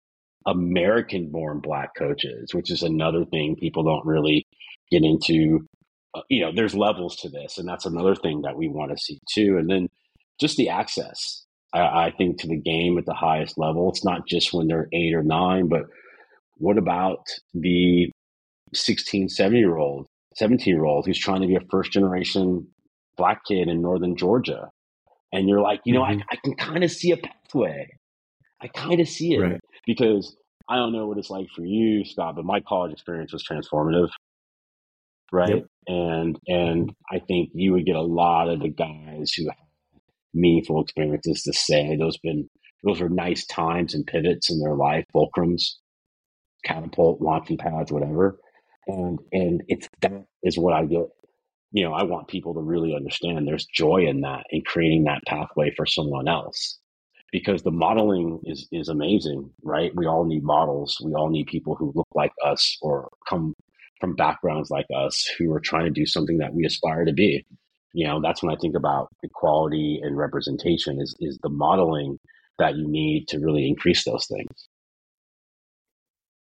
[0.46, 4.46] American born black coaches, which is another thing people don't really
[4.90, 5.66] get into
[6.14, 9.02] uh, you know, there's levels to this, and that's another thing that we want to
[9.02, 9.58] see too.
[9.58, 9.88] And then
[10.40, 11.44] just the access,
[11.74, 13.90] I, I think, to the game at the highest level.
[13.90, 15.82] It's not just when they're eight or nine, but
[16.56, 18.10] what about the
[18.74, 22.66] 16, 17 year old, 17 year old who's trying to be a first generation
[23.16, 24.70] black kid in northern Georgia?
[25.32, 26.20] And you're like, you know, mm-hmm.
[26.20, 27.88] I, I can kind of see a pathway.
[28.60, 29.60] I kind of see it right.
[29.86, 30.34] because
[30.68, 34.08] I don't know what it's like for you, Scot, but my college experience was transformative
[35.32, 35.48] right?
[35.48, 35.66] Yep.
[35.86, 39.56] And and I think you would get a lot of the guys who have
[40.34, 42.48] meaningful experiences to say those been
[42.84, 45.76] those are nice times and pivots in their life, fulcrums,
[46.64, 48.38] catapult, launching pads, whatever.
[48.86, 51.06] And and it's that is what I get.
[51.72, 55.22] You know, I want people to really understand there's joy in that in creating that
[55.26, 56.78] pathway for someone else.
[57.30, 59.92] Because the modeling is is amazing, right?
[59.94, 60.96] We all need models.
[61.04, 63.54] We all need people who look like us or come
[64.00, 67.44] from backgrounds like us who are trying to do something that we aspire to be.
[67.92, 72.18] You know, that's when I think about equality and representation is is the modeling
[72.58, 74.68] that you need to really increase those things.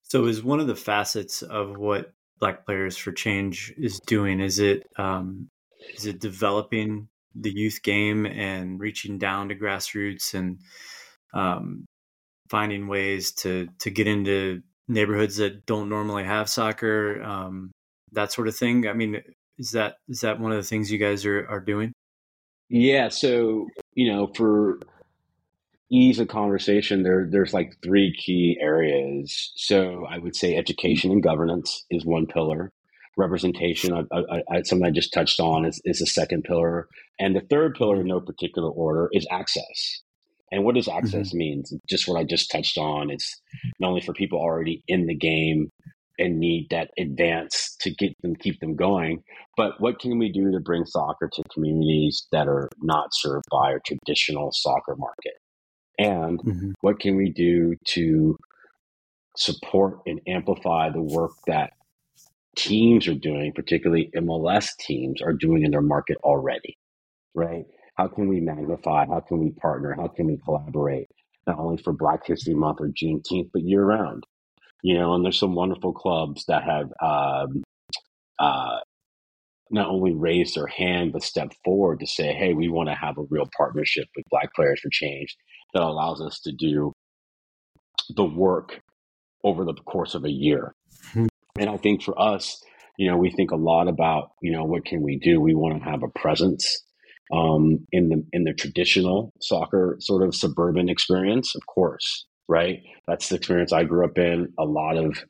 [0.02, 4.40] So, is one of the facets of what Black Players for Change is doing?
[4.40, 5.50] Is it um,
[5.94, 10.58] is it developing the youth game and reaching down to grassroots and
[11.34, 11.86] um,
[12.50, 17.70] finding ways to to get into neighborhoods that don't normally have soccer, um,
[18.12, 18.88] that sort of thing.
[18.88, 19.22] I mean,
[19.58, 21.92] is that is that one of the things you guys are are doing?
[22.68, 23.08] Yeah.
[23.08, 24.80] So you know, for
[25.90, 29.52] ease of conversation, there there's like three key areas.
[29.56, 32.70] So I would say education and governance is one pillar.
[33.16, 36.86] Representation, I, I, I, something I just touched on, is, is the second pillar,
[37.18, 40.02] and the third pillar, in no particular order, is access.
[40.50, 41.38] And what does access mm-hmm.
[41.38, 41.64] mean?
[41.88, 43.10] Just what I just touched on.
[43.10, 43.40] It's
[43.78, 45.70] not only for people already in the game
[46.18, 49.22] and need that advance to get them keep them going,
[49.56, 53.72] but what can we do to bring soccer to communities that are not served by
[53.72, 55.34] a traditional soccer market?
[55.98, 56.70] And mm-hmm.
[56.80, 58.36] what can we do to
[59.36, 61.70] support and amplify the work that
[62.56, 66.76] teams are doing, particularly MLS teams are doing in their market already,
[67.34, 67.64] right?
[67.98, 69.06] How can we magnify?
[69.06, 69.94] How can we partner?
[69.98, 71.08] How can we collaborate?
[71.48, 74.24] Not only for Black History Month or Juneteenth, but year round.
[74.82, 77.64] You know, and there's some wonderful clubs that have um,
[78.38, 78.78] uh,
[79.70, 83.18] not only raised their hand but stepped forward to say, "Hey, we want to have
[83.18, 85.36] a real partnership with Black Players for Change
[85.74, 86.92] that allows us to do
[88.14, 88.80] the work
[89.42, 90.76] over the course of a year."
[91.12, 91.26] Hmm.
[91.58, 92.62] And I think for us,
[92.96, 95.40] you know, we think a lot about, you know, what can we do?
[95.40, 96.84] We want to have a presence
[97.32, 102.80] um, in the in the traditional soccer sort of suburban experience, of course, right?
[103.06, 104.52] That's the experience I grew up in.
[104.58, 105.24] A lot of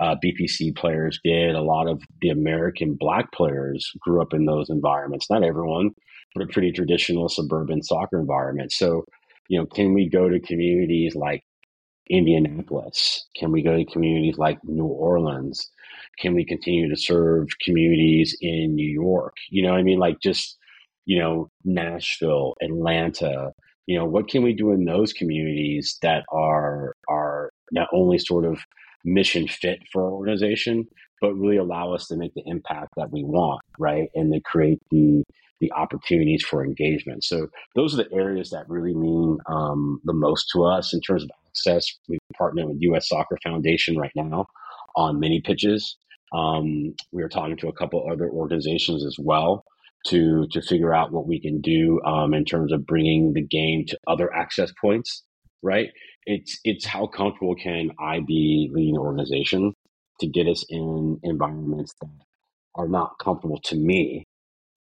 [0.00, 1.54] uh, BPC players did.
[1.54, 5.28] A lot of the American black players grew up in those environments.
[5.30, 5.90] Not everyone,
[6.34, 8.72] but a pretty traditional suburban soccer environment.
[8.72, 9.04] So,
[9.48, 11.42] you know, can we go to communities like
[12.08, 13.26] Indianapolis?
[13.36, 15.70] Can we go to communities like New Orleans?
[16.18, 19.34] Can we continue to serve communities in New York?
[19.50, 20.58] You know, I mean, like just
[21.04, 23.52] you know, Nashville, Atlanta,
[23.86, 28.44] you know, what can we do in those communities that are are not only sort
[28.44, 28.58] of
[29.04, 30.86] mission fit for our organization,
[31.20, 34.08] but really allow us to make the impact that we want, right?
[34.14, 35.24] And to create the
[35.60, 37.22] the opportunities for engagement.
[37.22, 41.22] So those are the areas that really mean um, the most to us in terms
[41.22, 41.86] of access.
[42.08, 43.08] We partner with U.S.
[43.08, 44.46] Soccer Foundation right now
[44.96, 45.96] on mini pitches.
[46.34, 49.64] Um, we are talking to a couple other organizations as well
[50.06, 53.84] to to figure out what we can do um, in terms of bringing the game
[53.86, 55.22] to other access points.
[55.62, 55.90] Right?
[56.26, 59.74] It's it's how comfortable can I be leading an organization
[60.20, 62.10] to get us in environments that
[62.74, 64.24] are not comfortable to me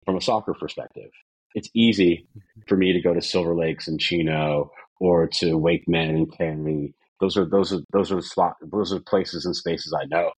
[0.05, 1.09] from a soccer perspective.
[1.53, 2.27] It's easy
[2.67, 6.93] for me to go to Silver Lakes and Chino or to Wake WakeMed and Cary.
[7.19, 10.31] Those are those are those are spot those are places and spaces I know.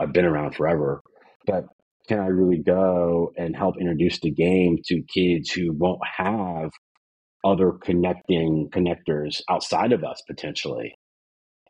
[0.00, 1.02] I've been around forever.
[1.46, 1.66] But
[2.10, 6.70] can I really go and help introduce the game to kids who won't have
[7.44, 10.96] other connecting connectors outside of us potentially,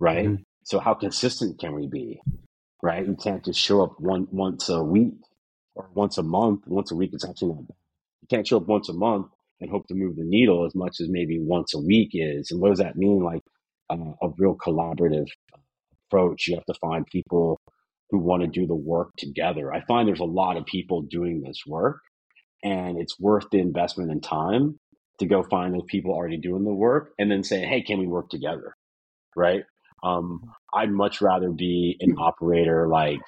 [0.00, 0.29] right?
[0.29, 0.42] Mm-hmm.
[0.64, 2.22] So how consistent can we be,
[2.83, 3.07] right?
[3.07, 5.12] You can't just show up one once a week
[5.74, 6.66] or once a month.
[6.66, 7.76] Once a week, it's actually not bad.
[8.22, 9.26] You can't show up once a month
[9.61, 12.50] and hope to move the needle as much as maybe once a week is.
[12.50, 13.22] And what does that mean?
[13.22, 13.42] Like
[13.90, 15.29] uh, a real collaborative
[16.07, 16.48] approach.
[16.48, 17.61] You have to find people
[18.11, 19.73] who want to do the work together.
[19.73, 22.01] I find there's a lot of people doing this work,
[22.62, 24.79] and it's worth the investment in time
[25.20, 28.07] to go find those people already doing the work and then say, hey, can we
[28.07, 28.75] work together?
[29.37, 29.62] Right?
[30.03, 30.40] Um,
[30.75, 33.20] I'd much rather be an operator like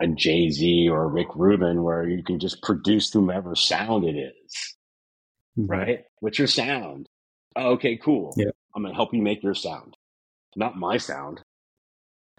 [0.00, 4.76] a Jay Z or Rick Rubin, where you can just produce whomever sound it is,
[5.56, 6.04] right?
[6.20, 7.08] What's your sound?
[7.56, 8.34] Oh, okay, cool.
[8.36, 8.50] Yeah.
[8.76, 9.96] I'm going to help you make your sound,
[10.54, 11.40] not my sound.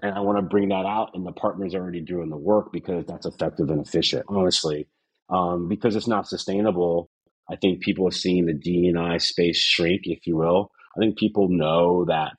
[0.01, 2.71] And I want to bring that out, and the partner's are already doing the work
[2.71, 4.87] because that's effective and efficient, honestly.
[5.29, 7.09] Um, because it's not sustainable.
[7.51, 10.71] I think people are seeing the D and I space shrink, if you will.
[10.95, 12.35] I think people know that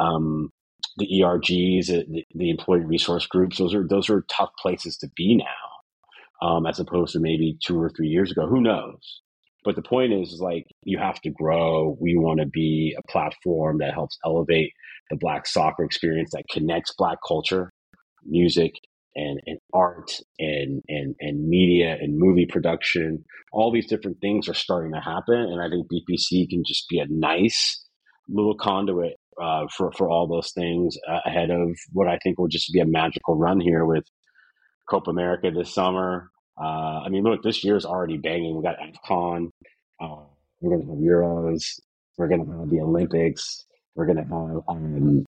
[0.00, 0.50] um,
[0.96, 5.36] the ERGs, the, the, employee resource groups, those are those are tough places to be
[5.36, 8.46] now, um, as opposed to maybe two or three years ago.
[8.46, 9.20] Who knows?
[9.64, 11.96] But the point is, is like you have to grow.
[12.00, 14.72] We want to be a platform that helps elevate
[15.10, 17.70] the Black soccer experience, that connects Black culture,
[18.24, 18.72] music,
[19.14, 23.24] and, and art, and, and and media and movie production.
[23.52, 26.98] All these different things are starting to happen, and I think BPC can just be
[26.98, 27.84] a nice
[28.28, 32.48] little conduit uh, for for all those things uh, ahead of what I think will
[32.48, 34.04] just be a magical run here with
[34.88, 36.31] Copa America this summer.
[36.60, 38.56] Uh, I mean, look, this year's already banging.
[38.56, 39.50] We got AFCON.
[40.00, 40.24] Uh,
[40.60, 41.80] we're going to have Euros.
[42.18, 43.64] We're going to have the Olympics.
[43.94, 45.26] We're going to have um,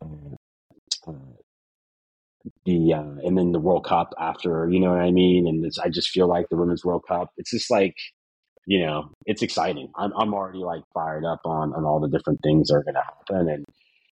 [0.00, 1.12] uh, uh,
[2.64, 4.68] the and then the World Cup after.
[4.70, 5.46] You know what I mean?
[5.46, 7.30] And I just feel like the Women's World Cup.
[7.36, 7.94] It's just like
[8.66, 9.90] you know, it's exciting.
[9.96, 12.94] I'm I'm already like fired up on on all the different things that are going
[12.94, 13.64] to happen, and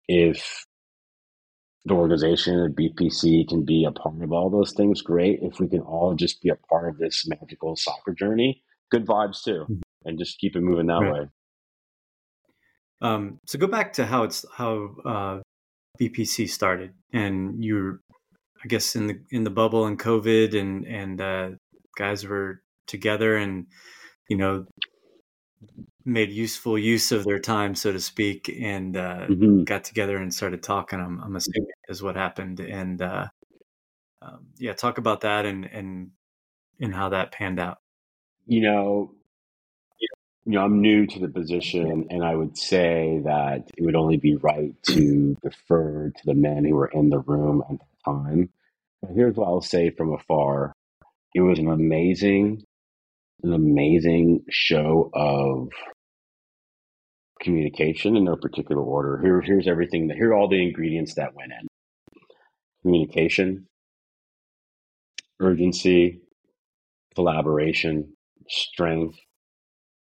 [0.08, 0.64] if
[1.86, 5.40] the organization at BPC can be a part of all those things, great.
[5.42, 9.42] If we can all just be a part of this magical soccer journey, good vibes
[9.42, 9.80] too, mm-hmm.
[10.04, 11.12] and just keep it moving that right.
[11.12, 11.28] way.
[13.02, 15.40] Um, so go back to how it's how uh,
[16.00, 18.00] BPC started, and you are
[18.64, 21.50] I guess, in the in the bubble and COVID, and and uh,
[21.96, 23.66] guys were together and
[24.28, 24.66] you know,
[26.06, 29.64] made useful use of their time, so to speak, and uh, mm-hmm.
[29.64, 31.00] got together and started talking.
[31.00, 33.26] I'm, I'm assuming is what happened, and uh,
[34.22, 36.10] um, yeah, talk about that and and
[36.80, 37.78] and how that panned out.
[38.46, 39.14] You know,
[40.44, 44.16] you know, I'm new to the position, and I would say that it would only
[44.16, 48.50] be right to defer to the men who were in the room at the time.
[49.02, 50.72] But here's what I'll say from afar:
[51.34, 52.64] it was an amazing
[53.42, 55.68] an amazing show of
[57.46, 59.20] communication in no particular order.
[59.22, 60.10] Here, here's everything.
[60.10, 61.68] Here are all the ingredients that went in:
[62.82, 63.68] communication,
[65.38, 66.22] urgency,
[67.14, 68.16] collaboration,
[68.48, 69.16] strength,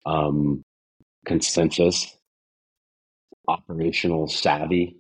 [0.07, 0.63] um,
[1.25, 2.17] consensus,
[3.47, 4.97] operational savvy.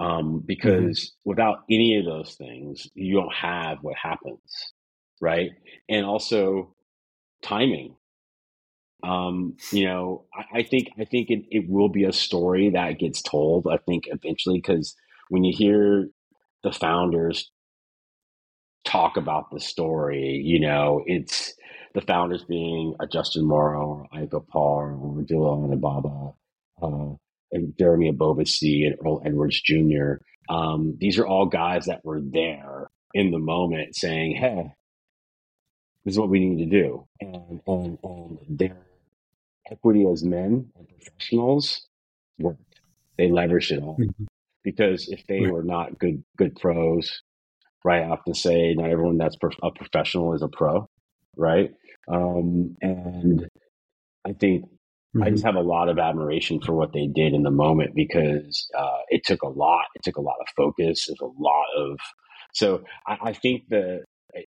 [0.00, 1.30] Um, because mm-hmm.
[1.30, 4.72] without any of those things, you don't have what happens,
[5.20, 5.52] right?
[5.88, 6.74] And also
[7.40, 7.94] timing.
[9.04, 12.98] Um, you know, I, I, think I think it, it will be a story that
[12.98, 13.66] gets told.
[13.70, 14.94] I think eventually, because
[15.28, 16.08] when you hear
[16.62, 17.50] the founders
[18.84, 21.54] talk about the story, you know, it's
[21.94, 26.32] the founders being a Justin Morrow or Opar or Dylan Baba,
[26.82, 27.14] uh,
[27.52, 30.14] and Jeremy Ebobisse and Earl Edwards Jr.
[30.48, 34.72] Um, these are all guys that were there in the moment saying, hey,
[36.04, 37.06] this is what we need to do.
[37.20, 38.76] And, and, and their
[39.70, 41.86] equity as men and professionals
[42.38, 42.60] worked.
[43.16, 43.96] They leveraged it all.
[43.98, 44.24] Mm-hmm.
[44.62, 45.52] Because if they right.
[45.52, 47.22] were not good, good pros,
[47.84, 48.02] right?
[48.02, 50.88] I have to say, not everyone that's a professional is a pro,
[51.36, 51.70] right?
[52.08, 53.46] Um, and
[54.24, 55.22] I think mm-hmm.
[55.22, 58.68] I just have a lot of admiration for what they did in the moment because
[58.76, 59.84] uh, it took a lot.
[59.94, 61.08] It took a lot of focus.
[61.08, 61.98] It's a lot of
[62.54, 64.04] so I, I think the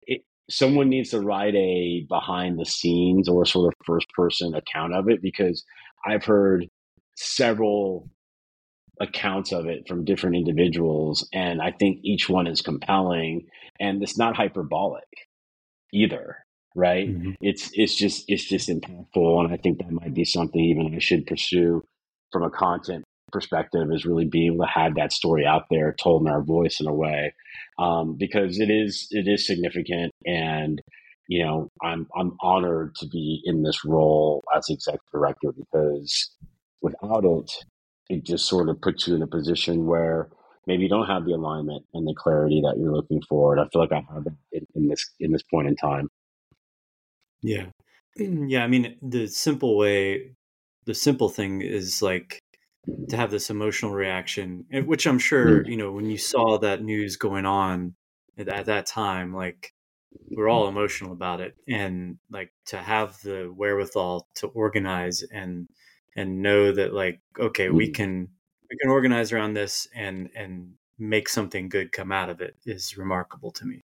[0.06, 4.94] it, someone needs to write a behind the scenes or sort of first person account
[4.94, 5.64] of it because
[6.04, 6.68] I've heard
[7.16, 8.08] several
[9.00, 13.46] accounts of it from different individuals and I think each one is compelling
[13.78, 15.04] and it's not hyperbolic
[15.92, 16.36] either
[16.74, 17.32] right mm-hmm.
[17.40, 20.98] it's it's just it's just impactful and I think that might be something even I
[20.98, 21.82] should pursue
[22.32, 26.22] from a content perspective is really being able to have that story out there told
[26.22, 27.34] in our voice in a way
[27.78, 30.82] um, because it is it is significant and
[31.28, 36.30] you know I'm I'm honored to be in this role as executive director because
[36.82, 37.52] without it
[38.08, 40.28] it just sort of puts you in a position where
[40.66, 43.68] maybe you don't have the alignment and the clarity that you're looking for and I
[43.72, 46.08] feel like I have it in, this in this point in time
[47.42, 47.66] Yeah.
[48.18, 48.64] Yeah.
[48.64, 50.30] I mean, the simple way,
[50.86, 52.40] the simple thing is like
[53.08, 55.68] to have this emotional reaction, which I'm sure, mm.
[55.68, 57.94] you know, when you saw that news going on
[58.38, 59.72] at, at that time, like
[60.30, 61.56] we're all emotional about it.
[61.68, 65.68] And like to have the wherewithal to organize and,
[66.14, 67.94] and know that like, okay, we mm.
[67.94, 68.28] can,
[68.70, 72.96] we can organize around this and, and make something good come out of it is
[72.96, 73.82] remarkable to me.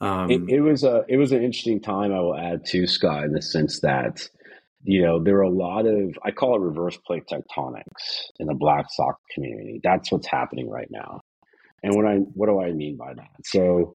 [0.00, 2.12] Um, it, it, was a it was an interesting time.
[2.12, 4.28] I will add to Scot in the sense that
[4.84, 7.82] you know there are a lot of I call it reverse plate tectonics
[8.38, 9.80] in the black soccer community.
[9.82, 11.20] That's what's happening right now.
[11.82, 13.30] And what I what do I mean by that?
[13.44, 13.94] So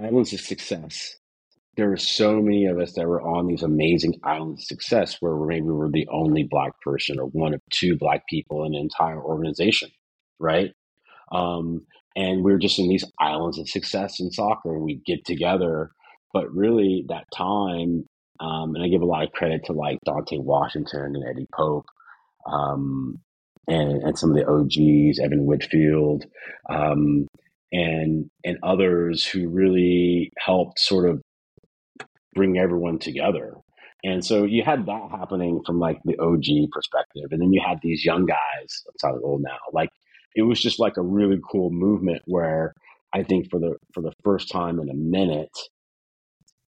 [0.00, 1.16] islands of success.
[1.76, 5.36] There are so many of us that were on these amazing islands of success where
[5.36, 8.80] maybe we were the only black person or one of two black people in an
[8.80, 9.88] entire organization,
[10.38, 10.72] right?
[11.32, 15.24] Um, and we are just in these islands of success in soccer and we get
[15.24, 15.92] together
[16.32, 18.04] but really that time
[18.40, 21.86] um, and i give a lot of credit to like dante washington and eddie pope
[22.50, 23.18] um,
[23.68, 26.24] and, and some of the og's evan whitfield
[26.68, 27.26] um,
[27.72, 31.22] and and others who really helped sort of
[32.34, 33.54] bring everyone together
[34.02, 37.26] and so you had that happening from like the OG perspective.
[37.30, 39.90] And then you had these young guys, I'm sounding old now, like
[40.34, 42.74] it was just like a really cool movement where
[43.12, 45.56] I think for the for the first time in a minute,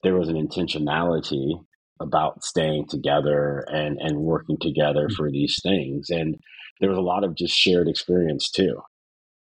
[0.03, 1.53] there was an intentionality
[1.99, 5.15] about staying together and and working together mm.
[5.15, 6.35] for these things, and
[6.79, 8.75] there was a lot of just shared experience too.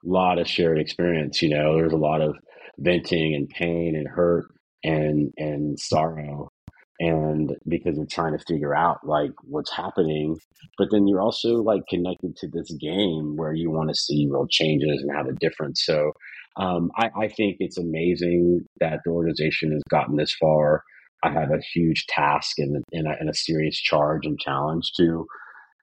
[0.04, 1.76] A lot of shared experience, you know.
[1.76, 2.36] There's a lot of
[2.78, 4.46] venting and pain and hurt
[4.84, 6.50] and and sorrow
[6.98, 10.36] and because you're trying to figure out like what's happening
[10.78, 14.46] but then you're also like connected to this game where you want to see real
[14.48, 16.12] changes and have a difference so
[16.56, 20.82] um, I, I, think it's amazing that the organization has gotten this far
[21.22, 25.26] i have a huge task and, and, a, and a serious charge and challenge to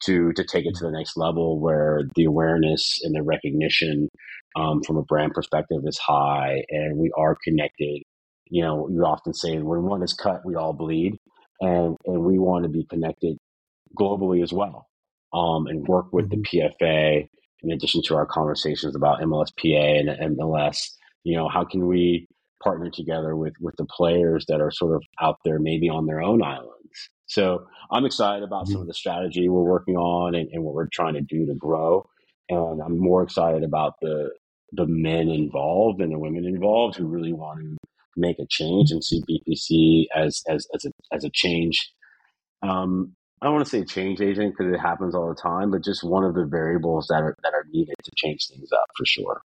[0.04, 4.08] to to take it to the next level where the awareness and the recognition
[4.56, 8.02] um, from a brand perspective is high and we are connected
[8.50, 11.18] you know, you often say when one is cut, we all bleed,
[11.62, 13.38] and and we want to be connected
[13.98, 14.88] globally as well,
[15.34, 16.42] um, and work with mm-hmm.
[16.42, 17.30] the PFA
[17.64, 20.90] in addition to our conversations about MLSPA and MLS.
[21.24, 22.28] You know, how can we
[22.64, 26.22] partner together with with the players that are sort of out there, maybe on their
[26.22, 27.10] own islands?
[27.28, 28.74] So I'm excited about mm-hmm.
[28.74, 31.54] some of the strategy we're working on and, and what we're trying to do to
[31.54, 32.08] grow.
[32.50, 34.32] And I'm more excited about the
[34.72, 37.78] the men involved and the women involved who really want to
[38.16, 41.92] make a change and see BPC as as as a as a change.
[42.62, 45.84] Um, I don't want to say change agent because it happens all the time, but
[45.84, 49.06] just one of the variables that are that are needed to change things up for
[49.06, 49.42] sure.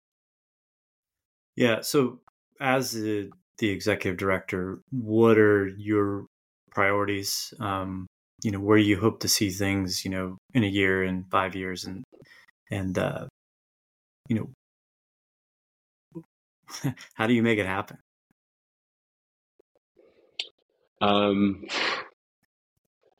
[1.55, 1.81] Yeah.
[1.81, 2.19] So,
[2.61, 6.25] as the the executive director, what are your
[6.71, 7.53] priorities?
[7.59, 8.07] Um,
[8.43, 11.55] you know, where you hope to see things, you know, in a year and five
[11.55, 12.03] years, and
[12.71, 13.27] and uh,
[14.29, 14.35] you
[16.13, 17.97] know, how do you make it happen?
[21.01, 21.65] Um,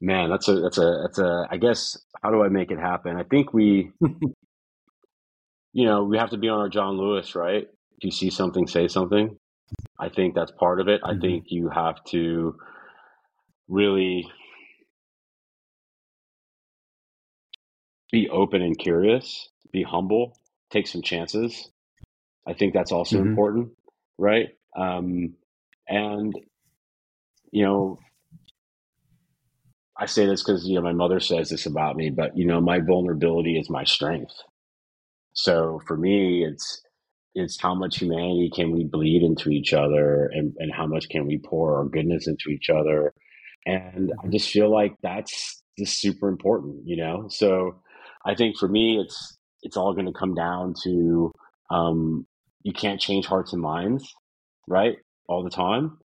[0.02, 1.48] man, that's a that's a that's a.
[1.50, 3.16] I guess how do I make it happen?
[3.18, 3.92] I think we,
[5.74, 7.68] you know, we have to be on our John Lewis, right?
[7.98, 9.38] If you see something, say something.
[10.00, 11.02] I think that's part of it.
[11.02, 11.18] Mm-hmm.
[11.18, 12.56] I think you have to
[13.68, 14.30] really
[18.12, 20.38] be open and curious, be humble,
[20.72, 21.70] take some chances.
[22.48, 23.30] I think that's also mm-hmm.
[23.30, 23.70] important,
[24.18, 24.50] right?
[24.76, 25.36] Um,
[25.88, 26.34] and
[27.52, 28.00] you know,
[30.00, 32.62] I say this because you know my mother says this about me, but you know
[32.62, 34.34] my vulnerability is my strength.
[35.34, 36.82] So for me, it's
[37.36, 41.28] it's how much humanity can we bleed into each other, and and how much can
[41.28, 43.14] we pour our goodness into each other,
[43.66, 47.28] and I just feel like that's just super important, you know.
[47.30, 47.82] So
[48.26, 51.32] I think for me, it's it's all going to come down to
[51.72, 52.26] um,
[52.64, 54.14] you can't change hearts and minds,
[54.68, 54.98] right,
[55.28, 55.98] all the time.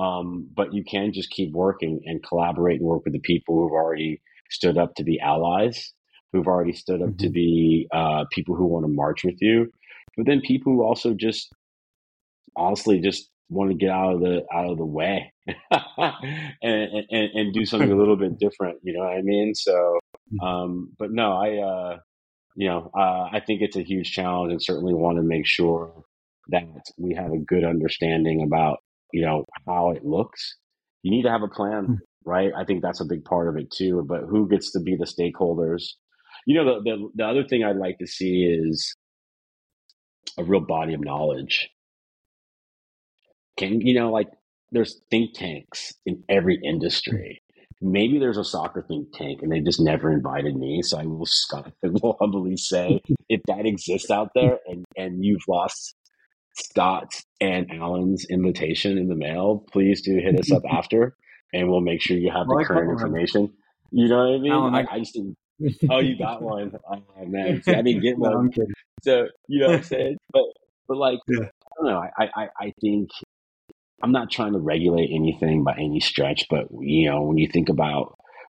[0.00, 3.72] Um, but you can just keep working and collaborate and work with the people who've
[3.72, 5.92] already stood up to be allies,
[6.32, 7.24] who've already stood up mm-hmm.
[7.24, 9.70] to be uh, people who want to march with you,
[10.16, 11.52] but then people who also just
[12.56, 15.32] honestly just want to get out of the out of the way
[16.62, 18.78] and, and, and do something a little bit different.
[18.82, 19.54] You know what I mean?
[19.54, 19.98] So,
[20.32, 20.46] mm.
[20.46, 21.98] um, but no, I uh,
[22.54, 26.04] you know uh, I think it's a huge challenge, and certainly want to make sure
[26.48, 26.64] that
[26.96, 28.78] we have a good understanding about
[29.12, 30.56] you know, how it looks.
[31.02, 31.94] You need to have a plan, mm-hmm.
[32.24, 32.52] right?
[32.56, 34.04] I think that's a big part of it too.
[34.06, 35.84] But who gets to be the stakeholders?
[36.46, 38.94] You know, the, the, the other thing I'd like to see is
[40.38, 41.70] a real body of knowledge.
[43.56, 44.28] Can you know, like
[44.72, 47.42] there's think tanks in every industry.
[47.82, 50.82] Maybe there's a soccer think tank and they just never invited me.
[50.82, 51.26] So I will,
[51.82, 55.94] will humbly say if that exists out there and, and you've lost
[56.54, 61.16] Scot's and Allen's invitation in the mail, please do hit us up after
[61.52, 63.52] and we'll make sure you have well, the current information.
[63.90, 64.52] You know what I mean?
[64.52, 65.36] Alan, I, I, just didn't.
[65.90, 66.72] Oh, you got one.
[66.88, 68.50] Oh man, See, I didn't get one.
[68.56, 68.64] No,
[69.02, 70.16] so you know what I'm saying?
[70.32, 70.44] But
[70.88, 71.40] but like yeah.
[71.44, 72.02] I don't know.
[72.18, 73.10] I, I I think
[74.02, 77.68] I'm not trying to regulate anything by any stretch, but you know when you think
[77.68, 78.14] about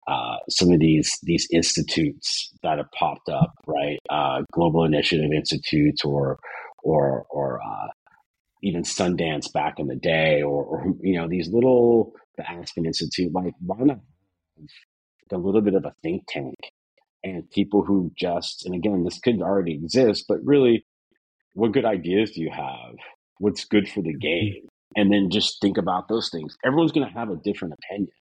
[0.07, 3.99] uh, some of these these institutes that have popped up, right?
[4.09, 6.39] Uh, Global Initiative Institutes or
[6.84, 7.88] or or uh,
[8.61, 13.34] even Sundance back in the day, or, or you know these little the Aspen Institute.
[13.34, 13.99] Like why not
[15.31, 16.55] a little bit of a think tank
[17.23, 20.86] and people who just and again this could already exist, but really,
[21.53, 22.95] what good ideas do you have?
[23.39, 24.19] What's good for the mm-hmm.
[24.19, 24.67] game?
[24.95, 26.55] And then just think about those things.
[26.63, 28.11] Everyone's going to have a different opinion.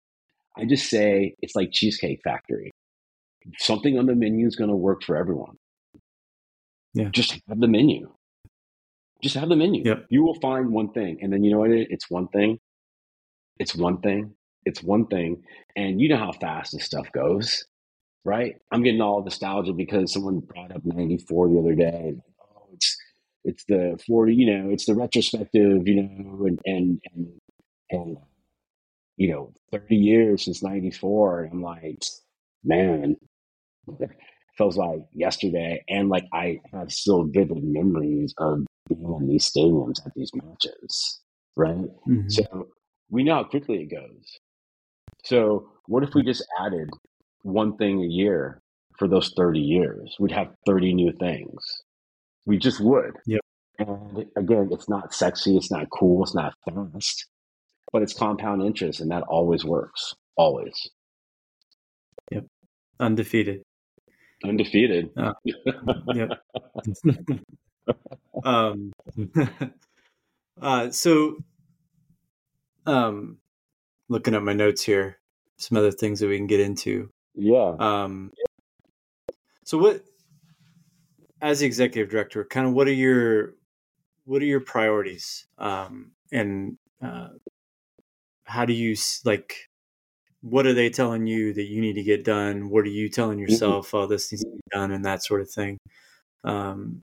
[0.57, 2.71] I just say it's like Cheesecake Factory.
[3.59, 5.57] Something on the menu is going to work for everyone.
[6.95, 7.09] Yeah.
[7.11, 8.11] Just have the menu.
[9.23, 9.83] Just have the menu.
[9.85, 10.07] Yep.
[10.11, 11.19] You will find one thing.
[11.23, 11.71] And then you know what?
[11.71, 12.59] It's one thing.
[13.59, 14.35] It's one thing.
[14.65, 15.43] It's one thing.
[15.77, 17.65] And you know how fast this stuff goes,
[18.25, 18.57] right?
[18.71, 22.15] I'm getting all nostalgia because someone brought up 94 the other day.
[22.41, 22.97] Oh, it's
[23.45, 27.29] it's the 40, you know, it's the retrospective, you know, and and and,
[27.91, 28.17] and
[29.17, 31.45] you know, 30 years since 94.
[31.45, 32.03] And I'm like,
[32.65, 33.17] man,
[34.59, 35.85] feels like yesterday.
[35.89, 38.65] And like I have still vivid memories of
[38.95, 41.21] being in these stadiums at these matches,
[41.57, 41.77] right?
[41.77, 42.29] Mm-hmm.
[42.29, 42.69] So
[43.11, 44.39] we know how quickly it goes.
[45.25, 46.91] So what if we just added
[47.43, 48.61] one thing a year
[48.99, 50.17] for those 30 years?
[50.19, 51.83] We'd have 30 new things.
[52.47, 53.17] We just would.
[53.27, 53.41] Yep.
[53.79, 57.27] And again, it's not sexy, it's not cool, it's not fast,
[57.93, 60.15] but it's compound interest, and that always works.
[60.37, 60.91] Always.
[62.31, 62.47] Yep.
[63.01, 63.63] Undefeated.
[64.45, 65.11] Undefeated.
[65.17, 66.31] Uh, yep.
[68.45, 68.93] um,
[70.61, 71.37] uh, so,
[72.87, 73.39] um,
[74.09, 75.19] looking at my notes here,
[75.57, 77.11] some other things that we can get into.
[77.35, 77.75] Yeah.
[77.79, 78.33] Um,
[79.65, 80.05] so what,
[81.41, 83.55] as the executive director, kind of what are your
[84.25, 87.29] what are your priorities um, and uh,
[88.45, 89.69] how do you like
[90.41, 93.39] what are they telling you that you need to get done what are you telling
[93.39, 93.51] mm-hmm.
[93.51, 93.97] yourself mm-hmm.
[93.97, 95.79] oh this needs to be done and that sort of thing
[96.45, 97.03] um,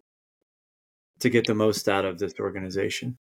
[1.20, 3.18] to get the most out of this organization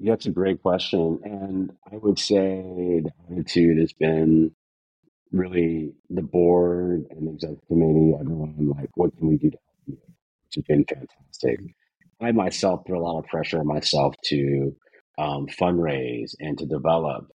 [0.00, 4.50] that's a great question and i would say the attitude has been
[5.32, 9.76] really the board and the executive committee everyone like what can we do to help
[9.86, 9.98] you
[10.44, 11.60] which has been fantastic
[12.20, 14.74] I myself put a lot of pressure on myself to
[15.18, 17.28] um, fundraise and to develop,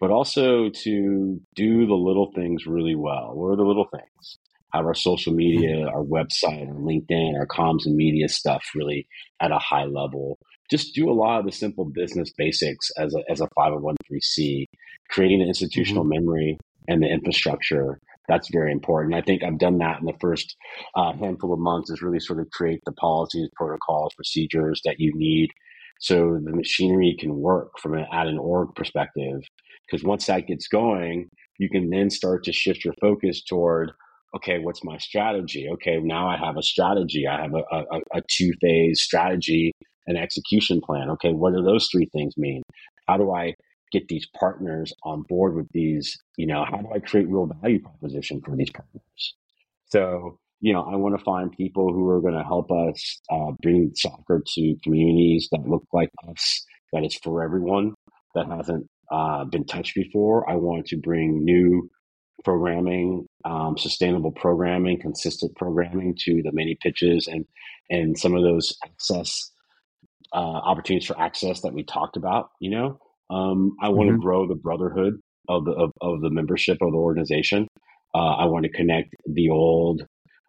[0.00, 3.32] but also to do the little things really well.
[3.34, 4.38] What are the little things?
[4.72, 5.88] Have our social media, mm-hmm.
[5.88, 9.06] our website, our LinkedIn, our comms and media stuff really
[9.40, 10.38] at a high level.
[10.70, 14.66] Just do a lot of the simple business basics as a, as a 501c,
[15.08, 16.24] creating the institutional mm-hmm.
[16.24, 16.58] memory
[16.88, 19.14] and the infrastructure that's very important.
[19.14, 20.56] I think I've done that in the first
[20.96, 25.12] uh, handful of months is really sort of create the policies, protocols, procedures that you
[25.14, 25.50] need
[25.98, 29.40] so the machinery can work from an at an org perspective.
[29.86, 33.92] Because once that gets going, you can then start to shift your focus toward
[34.34, 35.68] okay, what's my strategy?
[35.74, 37.26] Okay, now I have a strategy.
[37.26, 39.72] I have a, a, a two phase strategy
[40.06, 41.10] and execution plan.
[41.10, 42.62] Okay, what do those three things mean?
[43.06, 43.54] How do I
[43.92, 47.80] get these partners on board with these, you know, how do I create real value
[47.80, 49.34] proposition for these partners?
[49.86, 53.52] So, you know, I want to find people who are going to help us uh,
[53.62, 57.94] bring soccer to communities that look like us, that is for everyone,
[58.34, 60.48] that hasn't uh, been touched before.
[60.50, 61.88] I want to bring new
[62.44, 67.44] programming, um, sustainable programming, consistent programming to the many pitches and
[67.90, 69.50] and some of those access
[70.32, 72.50] uh, opportunities for access that we talked about.
[72.60, 72.98] You know,
[73.30, 74.22] um, I want to mm-hmm.
[74.22, 77.68] grow the brotherhood of the of, of, the membership of the organization.
[78.14, 80.02] Uh, I want to connect the old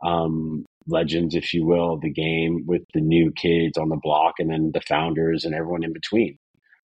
[0.06, 4.36] um, legends, if you will, of the game with the new kids on the block,
[4.40, 6.38] and then the founders and everyone in between.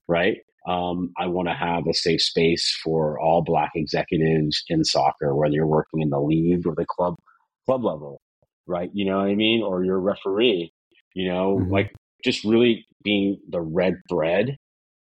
[0.07, 0.37] Right.
[0.67, 5.53] Um, I want to have a safe space for all Black executives in soccer, whether
[5.53, 7.15] you're working in the league or the club
[7.65, 8.21] club level.
[8.65, 8.89] Right.
[8.93, 9.61] You know what I mean?
[9.61, 10.71] Or you're a referee.
[11.15, 11.71] You know, mm-hmm.
[11.71, 11.93] like
[12.23, 14.55] just really being the red thread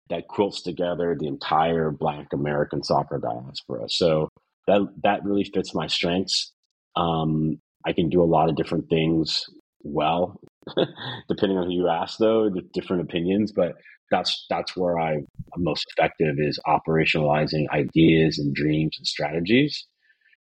[0.08, 3.88] that quilts together the entire Black American soccer diaspora.
[3.88, 4.28] So
[4.66, 6.52] that that really fits my strengths.
[6.96, 9.44] Um, I can do a lot of different things
[9.82, 10.40] well
[11.28, 13.52] depending on who you ask, though, different opinions.
[13.52, 13.76] But
[14.10, 15.24] that's that's where I, am
[15.56, 19.86] most effective is operationalizing ideas and dreams and strategies,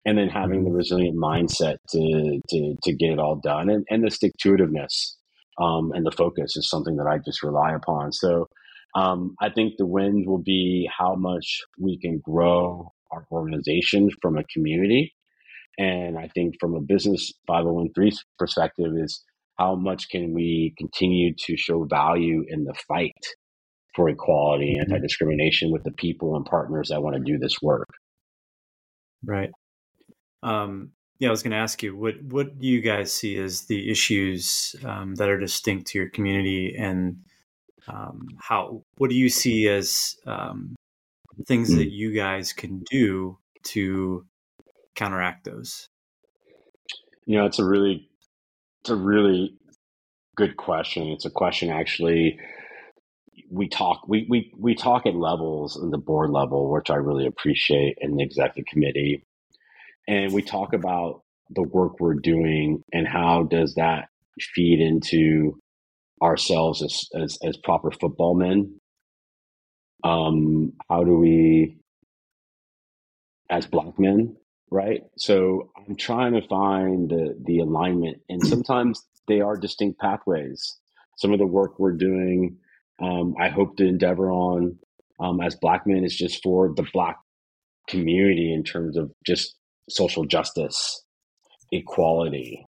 [0.05, 0.77] and then having the mm-hmm.
[0.77, 5.13] resilient mindset to to to get it all done, and, and the stick to itiveness
[5.59, 8.11] um, and the focus is something that I just rely upon.
[8.11, 8.47] So.
[8.97, 14.37] Um, I think the wins will be how much we can grow our organization from
[14.37, 15.13] a community
[15.77, 17.89] and I think from a business 501
[18.39, 19.23] perspective is
[19.57, 23.13] how much can we continue to show value in the fight
[23.95, 24.93] for equality and mm-hmm.
[24.93, 27.89] anti-discrimination with the people and partners that want to do this work.
[29.23, 29.51] Right.
[30.43, 33.61] Um, yeah, I was going to ask you what what do you guys see as
[33.63, 37.17] the issues um, that are distinct to your community, and
[37.87, 40.75] um, how what do you see as um,
[41.47, 41.77] things mm.
[41.77, 44.25] that you guys can do to
[44.95, 45.87] counteract those?
[47.25, 48.07] You know, it's a really,
[48.81, 49.55] it's a really
[50.35, 51.07] good question.
[51.07, 52.37] It's a question actually
[53.55, 57.25] we talk we, we we talk at levels in the board level, which I really
[57.25, 59.23] appreciate, in the executive committee,
[60.07, 65.57] and we talk about the work we're doing and how does that feed into
[66.21, 68.79] ourselves as as, as proper football men.
[70.03, 71.77] Um, how do we,
[73.49, 74.35] as black men,
[74.69, 75.01] right?
[75.17, 80.77] So I'm trying to find the the alignment, and sometimes they are distinct pathways.
[81.17, 82.57] Some of the work we're doing,
[83.01, 84.77] um, I hope to endeavor on
[85.19, 87.17] um, as Black men is just for the Black
[87.87, 89.55] community in terms of just
[89.89, 91.03] social justice,
[91.71, 92.65] equality.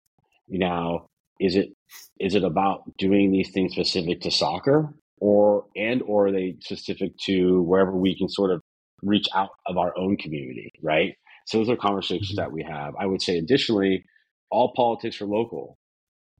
[0.49, 1.07] Now,
[1.39, 1.71] is it
[2.19, 7.17] is it about doing these things specific to soccer, or and or are they specific
[7.27, 8.61] to wherever we can sort of
[9.03, 11.15] reach out of our own community, right?
[11.47, 12.41] So those are conversations mm-hmm.
[12.41, 12.95] that we have.
[12.99, 14.05] I would say additionally,
[14.51, 15.79] all politics are local.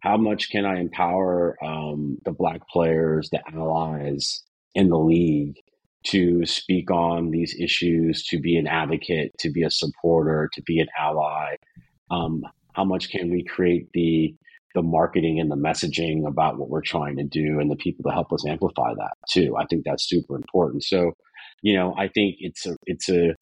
[0.03, 4.43] How much can I empower um, the black players, the allies
[4.75, 5.57] in the league
[6.07, 10.81] to speak on these issues, to be an advocate, to be a supporter, to be
[10.81, 11.57] an ally?
[12.11, 12.43] Um,
[12.75, 14.35] how much can we create the
[14.75, 18.15] the marketing and the messaging about what we're trying to do and the people to
[18.15, 19.57] help us amplify that too?
[19.59, 20.85] I think that's super important.
[20.85, 21.13] So,
[21.63, 23.35] you know, I think it's a it's a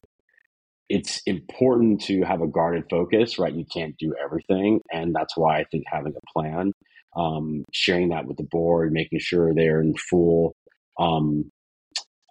[0.89, 3.53] it's important to have a guarded focus, right?
[3.53, 4.81] You can't do everything.
[4.91, 6.73] And that's why I think having a plan,
[7.15, 10.55] um, sharing that with the board, making sure they're in full
[10.99, 11.51] um,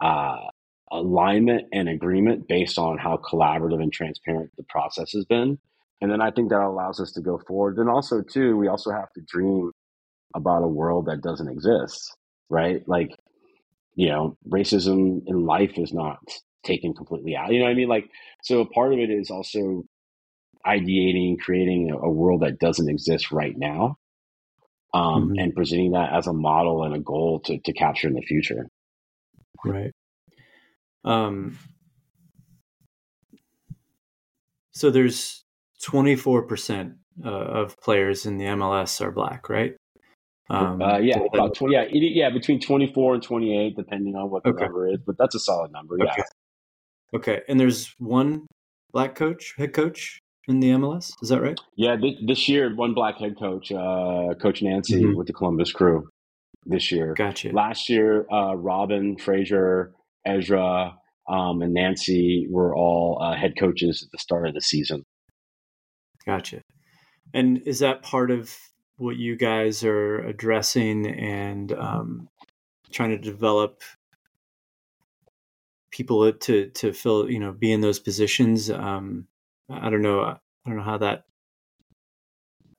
[0.03, 0.39] uh,
[0.91, 5.59] alignment and agreement based on how collaborative and transparent the process has been.
[6.01, 7.77] And then I think that allows us to go forward.
[7.77, 9.71] Then also, too, we also have to dream
[10.35, 12.17] about a world that doesn't exist,
[12.51, 12.83] right?
[12.87, 13.11] Like,
[13.95, 16.19] you know, racism in life is not
[16.69, 17.53] taken completely out.
[17.53, 17.89] You know what I mean?
[17.89, 18.09] Like,
[18.43, 19.85] so part of it is also
[20.67, 23.97] ideating, creating a, a world that doesn't exist right now,
[24.95, 25.39] um, mm-hmm.
[25.39, 28.69] and presenting that as a model and a goal to to capture in the future.
[29.65, 29.93] Right.
[31.05, 31.59] Um.
[34.73, 35.43] So there's
[35.83, 36.95] 24%
[37.25, 39.75] uh, of players in the MLS are black, right?
[40.51, 44.51] Um, uh, yeah, about 20, yeah, yeah, between 24 and 28, depending on what the
[44.51, 44.65] okay.
[44.65, 45.97] number is, but that's a solid number.
[45.99, 46.13] Yeah.
[46.13, 46.23] Okay,
[47.49, 48.47] and there's one
[48.93, 51.13] black coach, head coach in the MLS.
[51.23, 51.59] Is that right?
[51.77, 55.17] Yeah, this, this year one black head coach, uh, Coach Nancy mm-hmm.
[55.17, 56.09] with the Columbus Crew.
[56.67, 57.51] This year, gotcha.
[57.51, 59.93] Last year, uh, Robin, Fraser,
[60.27, 60.93] Ezra,
[61.27, 65.05] um, and Nancy were all uh, head coaches at the start of the season.
[66.27, 66.61] Gotcha.
[67.33, 68.55] And is that part of
[68.97, 72.29] what you guys are addressing and um,
[72.93, 73.81] trying to develop
[75.91, 79.27] people to to fill you know be in those positions um
[79.71, 80.37] i don't know i
[80.67, 81.25] don't know how that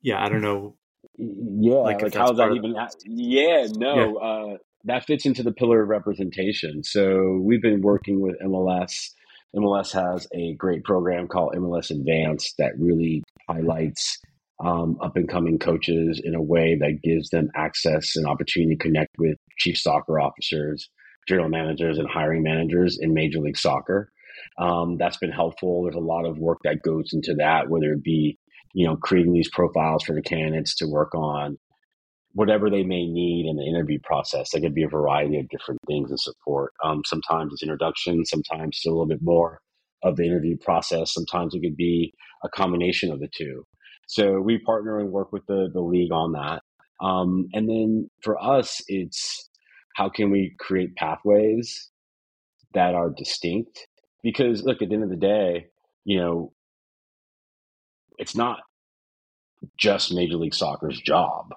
[0.02, 0.76] yeah i don't know.
[1.18, 4.26] Yeah like, like how that even yeah no yeah.
[4.26, 6.82] uh that fits into the pillar of representation.
[6.82, 9.10] So we've been working with mls
[9.54, 14.18] mls has a great program called mls advanced that really highlights
[14.64, 18.82] um, up and coming coaches in a way that gives them access and opportunity to
[18.82, 20.88] connect with chief soccer officers
[21.28, 24.10] general managers and hiring managers in Major League Soccer.
[24.58, 25.82] Um, that's been helpful.
[25.82, 28.38] There's a lot of work that goes into that, whether it be
[28.74, 31.58] you know creating these profiles for the candidates to work on
[32.32, 34.50] whatever they may need in the interview process.
[34.50, 36.72] There could be a variety of different things and support.
[36.84, 39.60] Um, sometimes it's introduction, sometimes it's a little bit more
[40.02, 41.12] of the interview process.
[41.12, 42.12] Sometimes it could be
[42.44, 43.64] a combination of the two.
[44.06, 46.62] So we partner and work with the the league on that.
[47.00, 49.49] Um, and then for us, it's
[50.00, 51.90] how can we create pathways
[52.72, 53.86] that are distinct?
[54.22, 55.66] Because look, at the end of the day,
[56.06, 56.54] you know,
[58.16, 58.60] it's not
[59.76, 61.54] just Major League Soccer's job.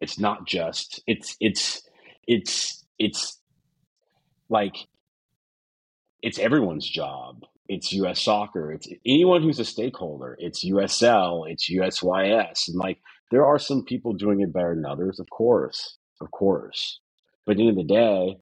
[0.00, 1.82] It's not just it's it's
[2.26, 3.38] it's it's
[4.48, 4.76] like
[6.22, 7.44] it's everyone's job.
[7.68, 8.22] It's U.S.
[8.22, 8.72] Soccer.
[8.72, 10.38] It's anyone who's a stakeholder.
[10.40, 11.44] It's USL.
[11.50, 12.96] It's USYS, and like
[13.30, 16.98] there are some people doing it better than others, of course, of course.
[17.50, 18.36] But at the end of the day,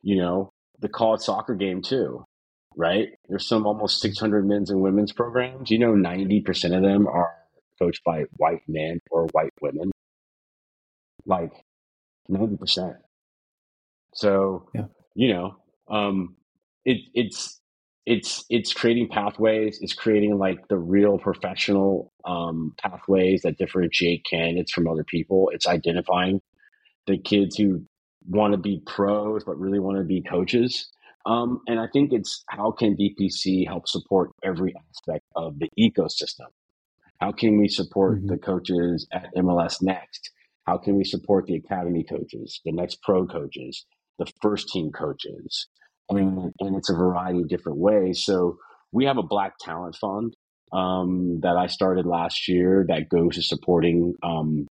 [0.00, 2.24] you know, the college soccer game too,
[2.74, 3.10] right?
[3.28, 5.70] There's some almost 600 men's and women's programs.
[5.70, 7.28] You know, 90% of them are
[7.78, 9.90] coached by white men or white women.
[11.26, 11.52] Like
[12.30, 12.96] 90%.
[14.14, 14.86] So, yeah.
[15.14, 15.56] you know,
[15.90, 16.34] um,
[16.86, 17.60] it, it's,
[18.06, 24.72] it's it's creating pathways it's creating like the real professional um, pathways that differentiate candidates
[24.72, 26.38] from other people it's identifying
[27.06, 27.82] the kids who
[28.26, 30.90] want to be pros but really want to be coaches
[31.26, 36.48] um, and i think it's how can BPC help support every aspect of the ecosystem
[37.20, 38.28] how can we support mm-hmm.
[38.28, 40.30] the coaches at mls next
[40.66, 43.84] how can we support the academy coaches the next pro coaches
[44.18, 45.68] the first team coaches
[46.10, 48.22] and, and it's a variety of different ways.
[48.24, 48.58] So
[48.92, 50.34] we have a Black Talent Fund
[50.72, 54.66] um, that I started last year that goes to supporting um,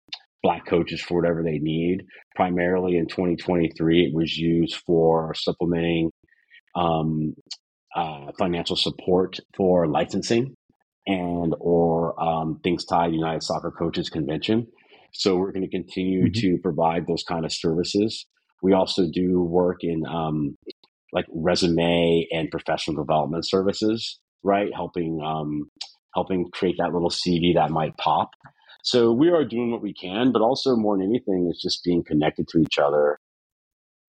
[0.43, 2.05] Black coaches for whatever they need.
[2.37, 6.11] Primarily in 2023, it was used for supplementing
[6.75, 7.35] um,
[7.95, 10.55] uh, financial support for licensing
[11.07, 14.67] and or um, things tied to United Soccer Coaches Convention.
[15.13, 16.41] So we're going to continue mm-hmm.
[16.41, 18.27] to provide those kind of services.
[18.63, 20.57] We also do work in um,
[21.13, 24.69] like resume and professional development services, right?
[24.75, 25.71] Helping um,
[26.15, 28.31] helping create that little CV that might pop.
[28.83, 32.05] So we are doing what we can, but also more than anything is just being
[32.05, 33.19] connected to each other.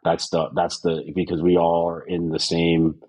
[0.04, 3.02] That's the that's the because we all are in the same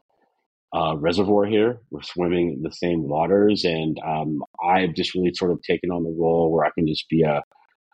[0.75, 1.81] uh, reservoir here.
[1.91, 6.05] We're swimming in the same waters, and um, I've just really sort of taken on
[6.05, 7.43] the role where I can just be a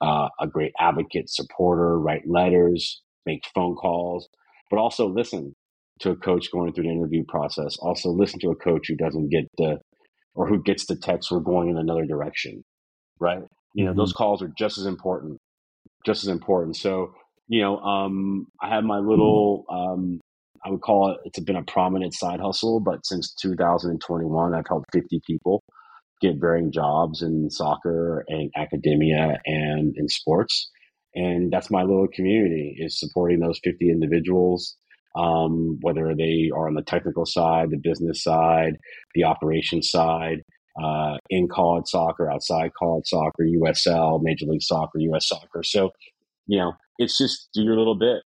[0.00, 4.28] uh, a great advocate, supporter, write letters, make phone calls,
[4.70, 5.54] but also listen
[6.00, 7.76] to a coach going through the interview process.
[7.78, 9.78] Also, listen to a coach who doesn't get the
[10.34, 12.62] or who gets the text we're going in another direction,
[13.18, 13.42] right?
[13.76, 14.00] You know, mm-hmm.
[14.00, 15.38] those calls are just as important,
[16.06, 16.76] just as important.
[16.76, 17.12] So,
[17.48, 20.18] you know, um, I have my little, um,
[20.64, 24.86] I would call it, it's been a prominent side hustle, but since 2021, I've helped
[24.92, 25.62] 50 people
[26.22, 30.70] get varying jobs in soccer and academia and in sports.
[31.14, 34.76] And that's my little community is supporting those 50 individuals
[35.16, 38.76] um, whether they are on the technical side, the business side,
[39.14, 40.42] the operations side,
[40.82, 45.62] uh, in college soccer, outside college soccer, USL, Major League Soccer, US Soccer.
[45.62, 45.90] So,
[46.46, 48.22] you know, it's just do your little bit,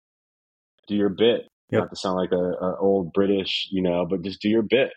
[0.87, 1.49] do your bit.
[1.71, 1.81] Yep.
[1.81, 4.91] Not to sound like a, a old British, you know, but just do your bit.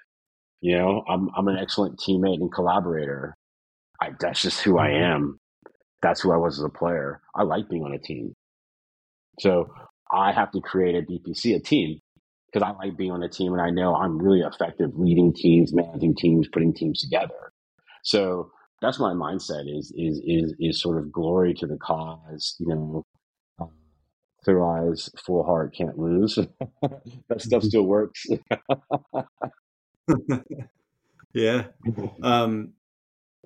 [0.61, 3.35] You know, I'm I'm an excellent teammate and collaborator.
[3.99, 5.03] I, that's just who I mm-hmm.
[5.03, 5.39] am.
[6.01, 7.19] That's who I was as a player.
[7.35, 8.33] I like being on a team.
[9.39, 9.67] So
[10.11, 11.99] I have to create a BPC, a team,
[12.51, 15.73] because I like being on a team and I know I'm really effective leading teams,
[15.73, 17.53] managing teams, putting teams together.
[18.03, 22.67] So that's my mindset is is is is sort of glory to the cause, you
[22.67, 23.05] know.
[23.59, 23.71] Um,
[24.43, 26.35] clear eyes, full heart, can't lose.
[27.29, 28.25] that stuff still works.
[31.33, 31.65] yeah.
[32.23, 32.73] Um,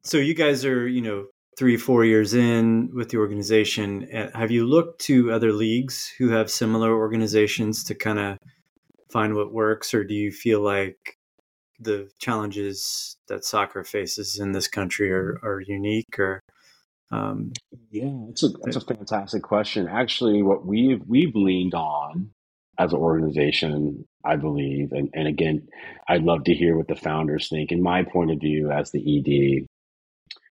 [0.03, 1.25] so you guys are, you know,
[1.57, 6.29] three, four years in with the organization, uh, have you looked to other leagues who
[6.29, 8.37] have similar organizations to kind of
[9.11, 11.17] find what works, or do you feel like
[11.79, 16.41] the challenges that soccer faces in this country are, are unique or?
[17.11, 17.51] Um,
[17.91, 19.87] yeah, it's a, that's a fantastic question.
[19.87, 22.31] Actually, what we've we've leaned on
[22.79, 25.67] as an organization, I believe, and, and again,
[26.09, 27.71] I'd love to hear what the founders think.
[27.71, 29.67] In my point of view, as the ED,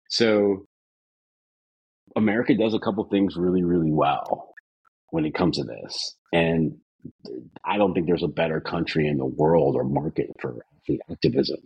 [0.09, 0.65] so
[2.15, 4.53] America does a couple things really, really well
[5.09, 6.15] when it comes to this.
[6.31, 6.77] And
[7.65, 11.59] I don't think there's a better country in the world or market for athlete activism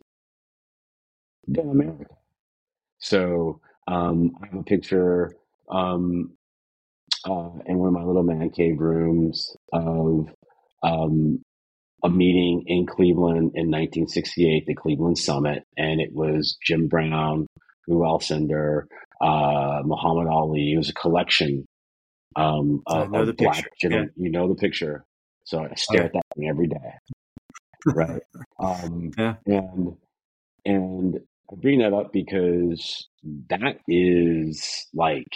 [1.47, 2.15] than America.
[2.99, 5.35] So um, I have a picture
[5.69, 6.33] um,
[7.25, 10.27] uh, in one of my little man cave rooms of
[10.83, 11.39] um,
[12.03, 17.47] a meeting in Cleveland in 1968, the Cleveland Summit, and it was Jim Brown,
[17.87, 18.83] Lou Alcindor,
[19.21, 20.73] uh, Muhammad Ali.
[20.73, 21.65] It was a collection
[22.35, 23.65] um, of, of black.
[23.81, 24.05] Yeah.
[24.15, 25.05] You know the picture.
[25.47, 26.91] So I stare at that thing every day.
[27.85, 28.21] Right.
[28.59, 29.35] um, yeah.
[29.45, 29.95] And
[30.65, 31.19] and
[31.49, 33.07] I bring that up because
[33.49, 35.31] that is like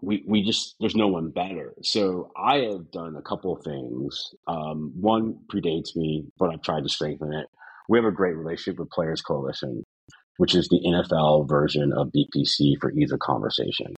[0.00, 1.74] we we just there's no one better.
[1.82, 4.32] So I have done a couple of things.
[4.46, 7.46] Um, one predates me, but I've tried to strengthen it.
[7.88, 9.84] We have a great relationship with Players Coalition
[10.38, 13.94] which is the NFL version of BPC for ease of conversation.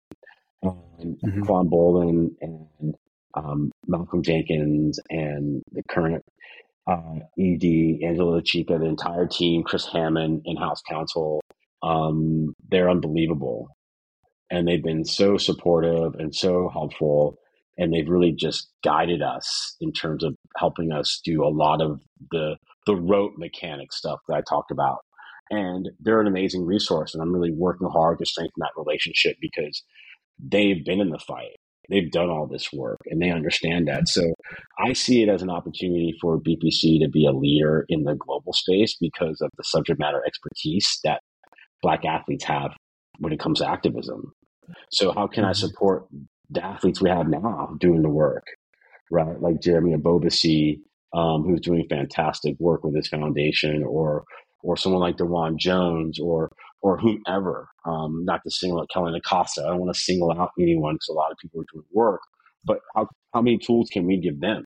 [0.62, 1.44] and mm-hmm.
[1.44, 2.96] Quan Boldin and
[3.36, 6.24] um, Malcolm Jenkins and the current
[6.88, 11.42] uh, ED, Angela Chica, the entire team, Chris Hammond, in-house counsel.
[11.82, 13.68] Um, they're unbelievable,
[14.50, 17.38] and they've been so supportive and so helpful,
[17.78, 22.02] and they've really just guided us in terms of helping us do a lot of
[22.32, 25.00] the the rote mechanic stuff that I talked about.
[25.50, 29.84] And they're an amazing resource, and I'm really working hard to strengthen that relationship because
[30.40, 31.58] they've been in the fight
[31.90, 34.08] they've done all this work and they understand that.
[34.08, 34.34] So
[34.80, 38.54] I see it as an opportunity for BPC to be a leader in the global
[38.54, 41.22] space because of the subject matter expertise that
[41.82, 42.72] black athletes have
[43.20, 44.34] when it comes to activism.
[44.92, 45.68] So how can I mm-hmm.
[45.68, 46.06] support
[46.50, 48.46] the athletes we have now doing the work,
[49.12, 49.40] right?
[49.40, 50.80] Like Jeremy Ebobisse,
[51.14, 54.24] um, who's doing fantastic work with his foundation, or
[54.64, 56.50] or someone like DeJuan Jones, or
[56.84, 57.70] or whomever.
[57.86, 59.64] Um, not to single out Kellyn Acosta.
[59.64, 62.22] I don't want to single out anyone because a lot of people are doing work.
[62.64, 64.66] But how how many tools can we give them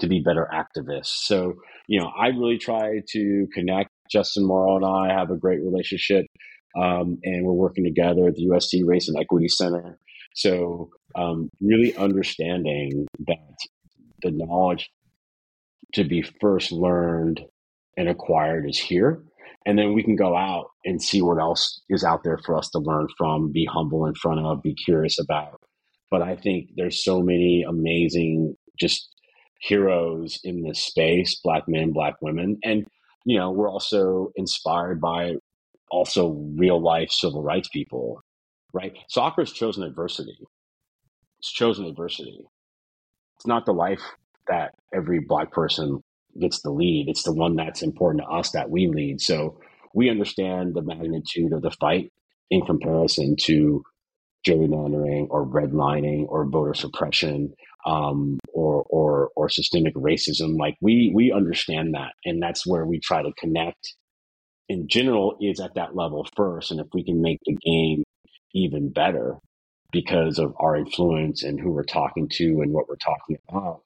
[0.00, 1.06] to be better activists?
[1.24, 1.54] So
[1.88, 3.90] you know, I really try to connect.
[4.10, 6.26] Justin Morrow and I have a great relationship,
[6.80, 9.98] um, and we're working together at the USC Race and Equity Center.
[10.34, 13.56] So um, really understanding that
[14.22, 14.90] the knowledge
[15.94, 17.40] to be first learned
[17.96, 19.22] and acquired is here
[19.66, 22.70] and then we can go out and see what else is out there for us
[22.70, 25.60] to learn from be humble in front of be curious about.
[26.10, 29.08] But i think there's so many amazing just
[29.60, 32.58] heroes in this space black men black women.
[32.64, 32.86] And
[33.26, 35.34] you know we're also inspired by
[35.90, 38.20] also real life civil rights people
[38.76, 38.92] right?
[39.08, 40.38] Soccer has chosen adversity.
[41.38, 42.40] It's chosen adversity.
[43.36, 44.02] It's not the life
[44.48, 46.02] that every black person
[46.40, 47.08] gets the lead.
[47.08, 49.20] It's the one that's important to us that we lead.
[49.20, 49.58] So
[49.94, 52.12] we understand the magnitude of the fight
[52.50, 53.82] in comparison to
[54.46, 57.52] gerrymandering or redlining or voter suppression
[57.86, 60.58] um, or, or or systemic racism.
[60.58, 63.94] Like we we understand that, and that's where we try to connect.
[64.68, 68.02] In general, is at that level first, and if we can make the game
[68.54, 69.36] even better
[69.92, 73.82] because of our influence and who we're talking to and what we're talking about,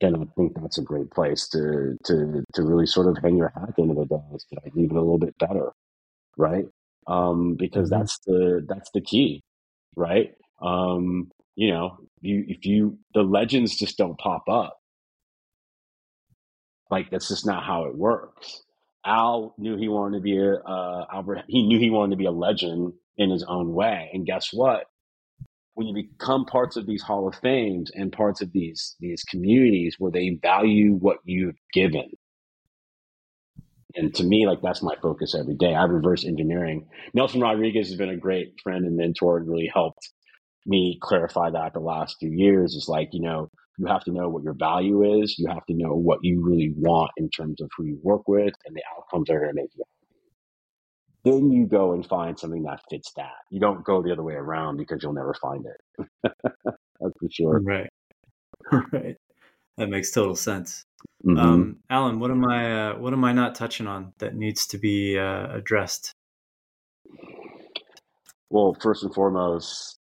[0.00, 3.52] then I think that's a great place to to to really sort of hang your
[3.54, 4.22] hat at the end of the day.
[4.34, 5.72] Is I leave it a little bit better,
[6.36, 6.66] right?
[7.06, 8.00] Um, because mm-hmm.
[8.00, 9.42] that's the that's the key,
[9.96, 10.34] right?
[10.60, 14.78] Um, you know, you if you the legends just don't pop up.
[16.90, 18.62] Like that's just not how it works.
[19.06, 21.44] Al knew he wanted to be a uh, Albert.
[21.48, 24.86] He knew he wanted to be a legend in his own way, and guess what?
[25.74, 29.96] When you become parts of these hall of fames and parts of these these communities
[29.98, 32.10] where they value what you've given.
[33.96, 35.74] And to me like that's my focus every day.
[35.74, 36.86] I reverse engineering.
[37.12, 40.10] Nelson rodriguez has been a great friend and mentor and really helped
[40.66, 42.74] me clarify that the last few years.
[42.74, 45.38] Is like you know you have to know what your value is.
[45.38, 48.54] You have to know what you really want in terms of who you work with
[48.64, 49.84] and the outcomes that are going to make you
[51.24, 53.32] then you go and find something that fits that.
[53.50, 56.06] You don't go the other way around because you'll never find it.
[56.22, 57.60] That's for sure.
[57.60, 57.90] Right.
[58.92, 59.16] Right.
[59.76, 60.86] That makes total sense.
[61.26, 61.38] Mm-hmm.
[61.38, 64.78] Um, Allen, what am I uh, what am I not touching on that needs to
[64.78, 66.14] be uh, addressed?
[68.48, 69.98] Well, first and foremost,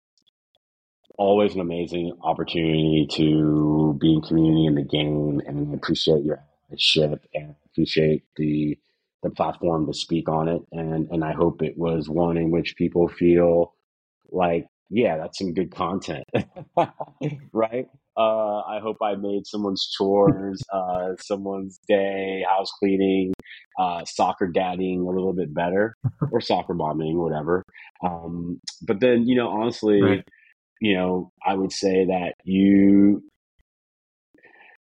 [1.17, 6.39] always an amazing opportunity to be in community in the game, and appreciate your
[6.71, 8.77] allyship and appreciate the
[9.23, 10.61] the platform to speak on it.
[10.71, 13.73] And, and I hope it was one in which people feel
[14.31, 16.25] like, yeah, that's some good content,
[17.53, 17.87] right?
[18.15, 23.33] Uh, I hope I made someone's chores, uh, someone's day, house cleaning,
[23.79, 25.95] uh, soccer daddying a little bit better,
[26.31, 27.63] or soccer bombing, whatever.
[28.03, 30.27] Um, but then, you know, honestly, right.
[30.79, 33.23] you know, I would say that you,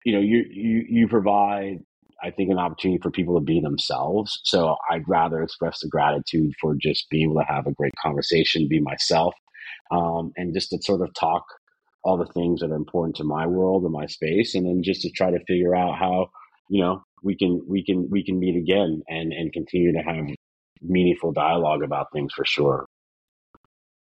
[0.04, 1.80] you know, you you you provide
[2.22, 4.40] I think, an opportunity for people to be themselves.
[4.44, 8.68] So I'd rather express the gratitude for just being able to have a great conversation,
[8.68, 9.34] be myself,
[9.90, 11.44] um, and just to sort of talk
[12.04, 15.02] all the things that are important to my world and my space, and then just
[15.02, 16.28] to try to figure out how
[16.68, 20.26] you know we can we can we can meet again and and continue to have
[20.80, 22.86] meaningful dialogue about things for sure.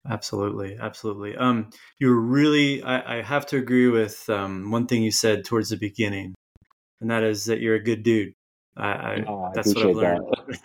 [0.08, 1.36] Absolutely, absolutely.
[1.36, 2.82] Um, you were really.
[2.82, 6.34] I, I have to agree with um, one thing you said towards the beginning
[7.00, 8.34] and that is that you're a good dude.
[8.76, 10.24] I, I, oh, that's what I've learned.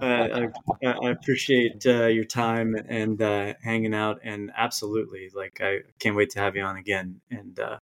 [0.00, 0.48] I,
[0.84, 6.30] I, appreciate uh, your time and uh, hanging out, and absolutely, like I can't wait
[6.30, 7.78] to have you on again and uh,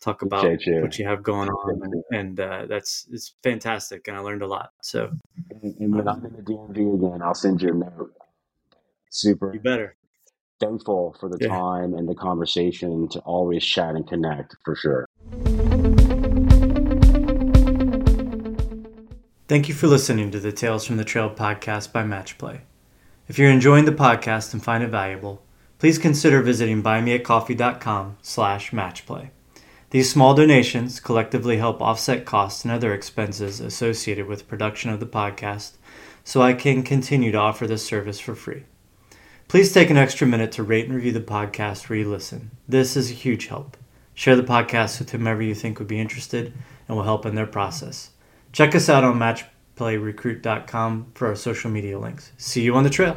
[0.00, 0.82] talk about you.
[0.82, 4.48] what you have going on, and, and uh, that's it's fantastic, and I learned a
[4.48, 4.70] lot.
[4.82, 5.12] So,
[5.50, 8.12] and, and when um, I'm in the DMV again, I'll send you a note.
[9.10, 9.52] Super.
[9.54, 9.96] You better.
[10.58, 11.48] thankful for the Yeah.
[11.48, 15.06] time and the conversation to always chat and connect for sure.
[19.52, 22.60] Thank you for listening to the Tales from the Trail podcast by Matchplay.
[23.28, 25.42] If you're enjoying the podcast and find it valuable,
[25.78, 29.28] please consider visiting buymeacoffee.com slash matchplay.
[29.90, 35.06] These small donations collectively help offset costs and other expenses associated with production of the
[35.06, 35.72] podcast
[36.24, 38.62] so I can continue to offer this service for free.
[39.48, 42.52] Please take an extra minute to rate and review the podcast where you listen.
[42.66, 43.76] This is a huge help.
[44.14, 46.54] Share the podcast with whomever you think would be interested
[46.88, 48.11] and will help in their process.
[48.52, 52.32] Check us out on matchplayrecruit.com for our social media links.
[52.36, 53.16] See you on the trail.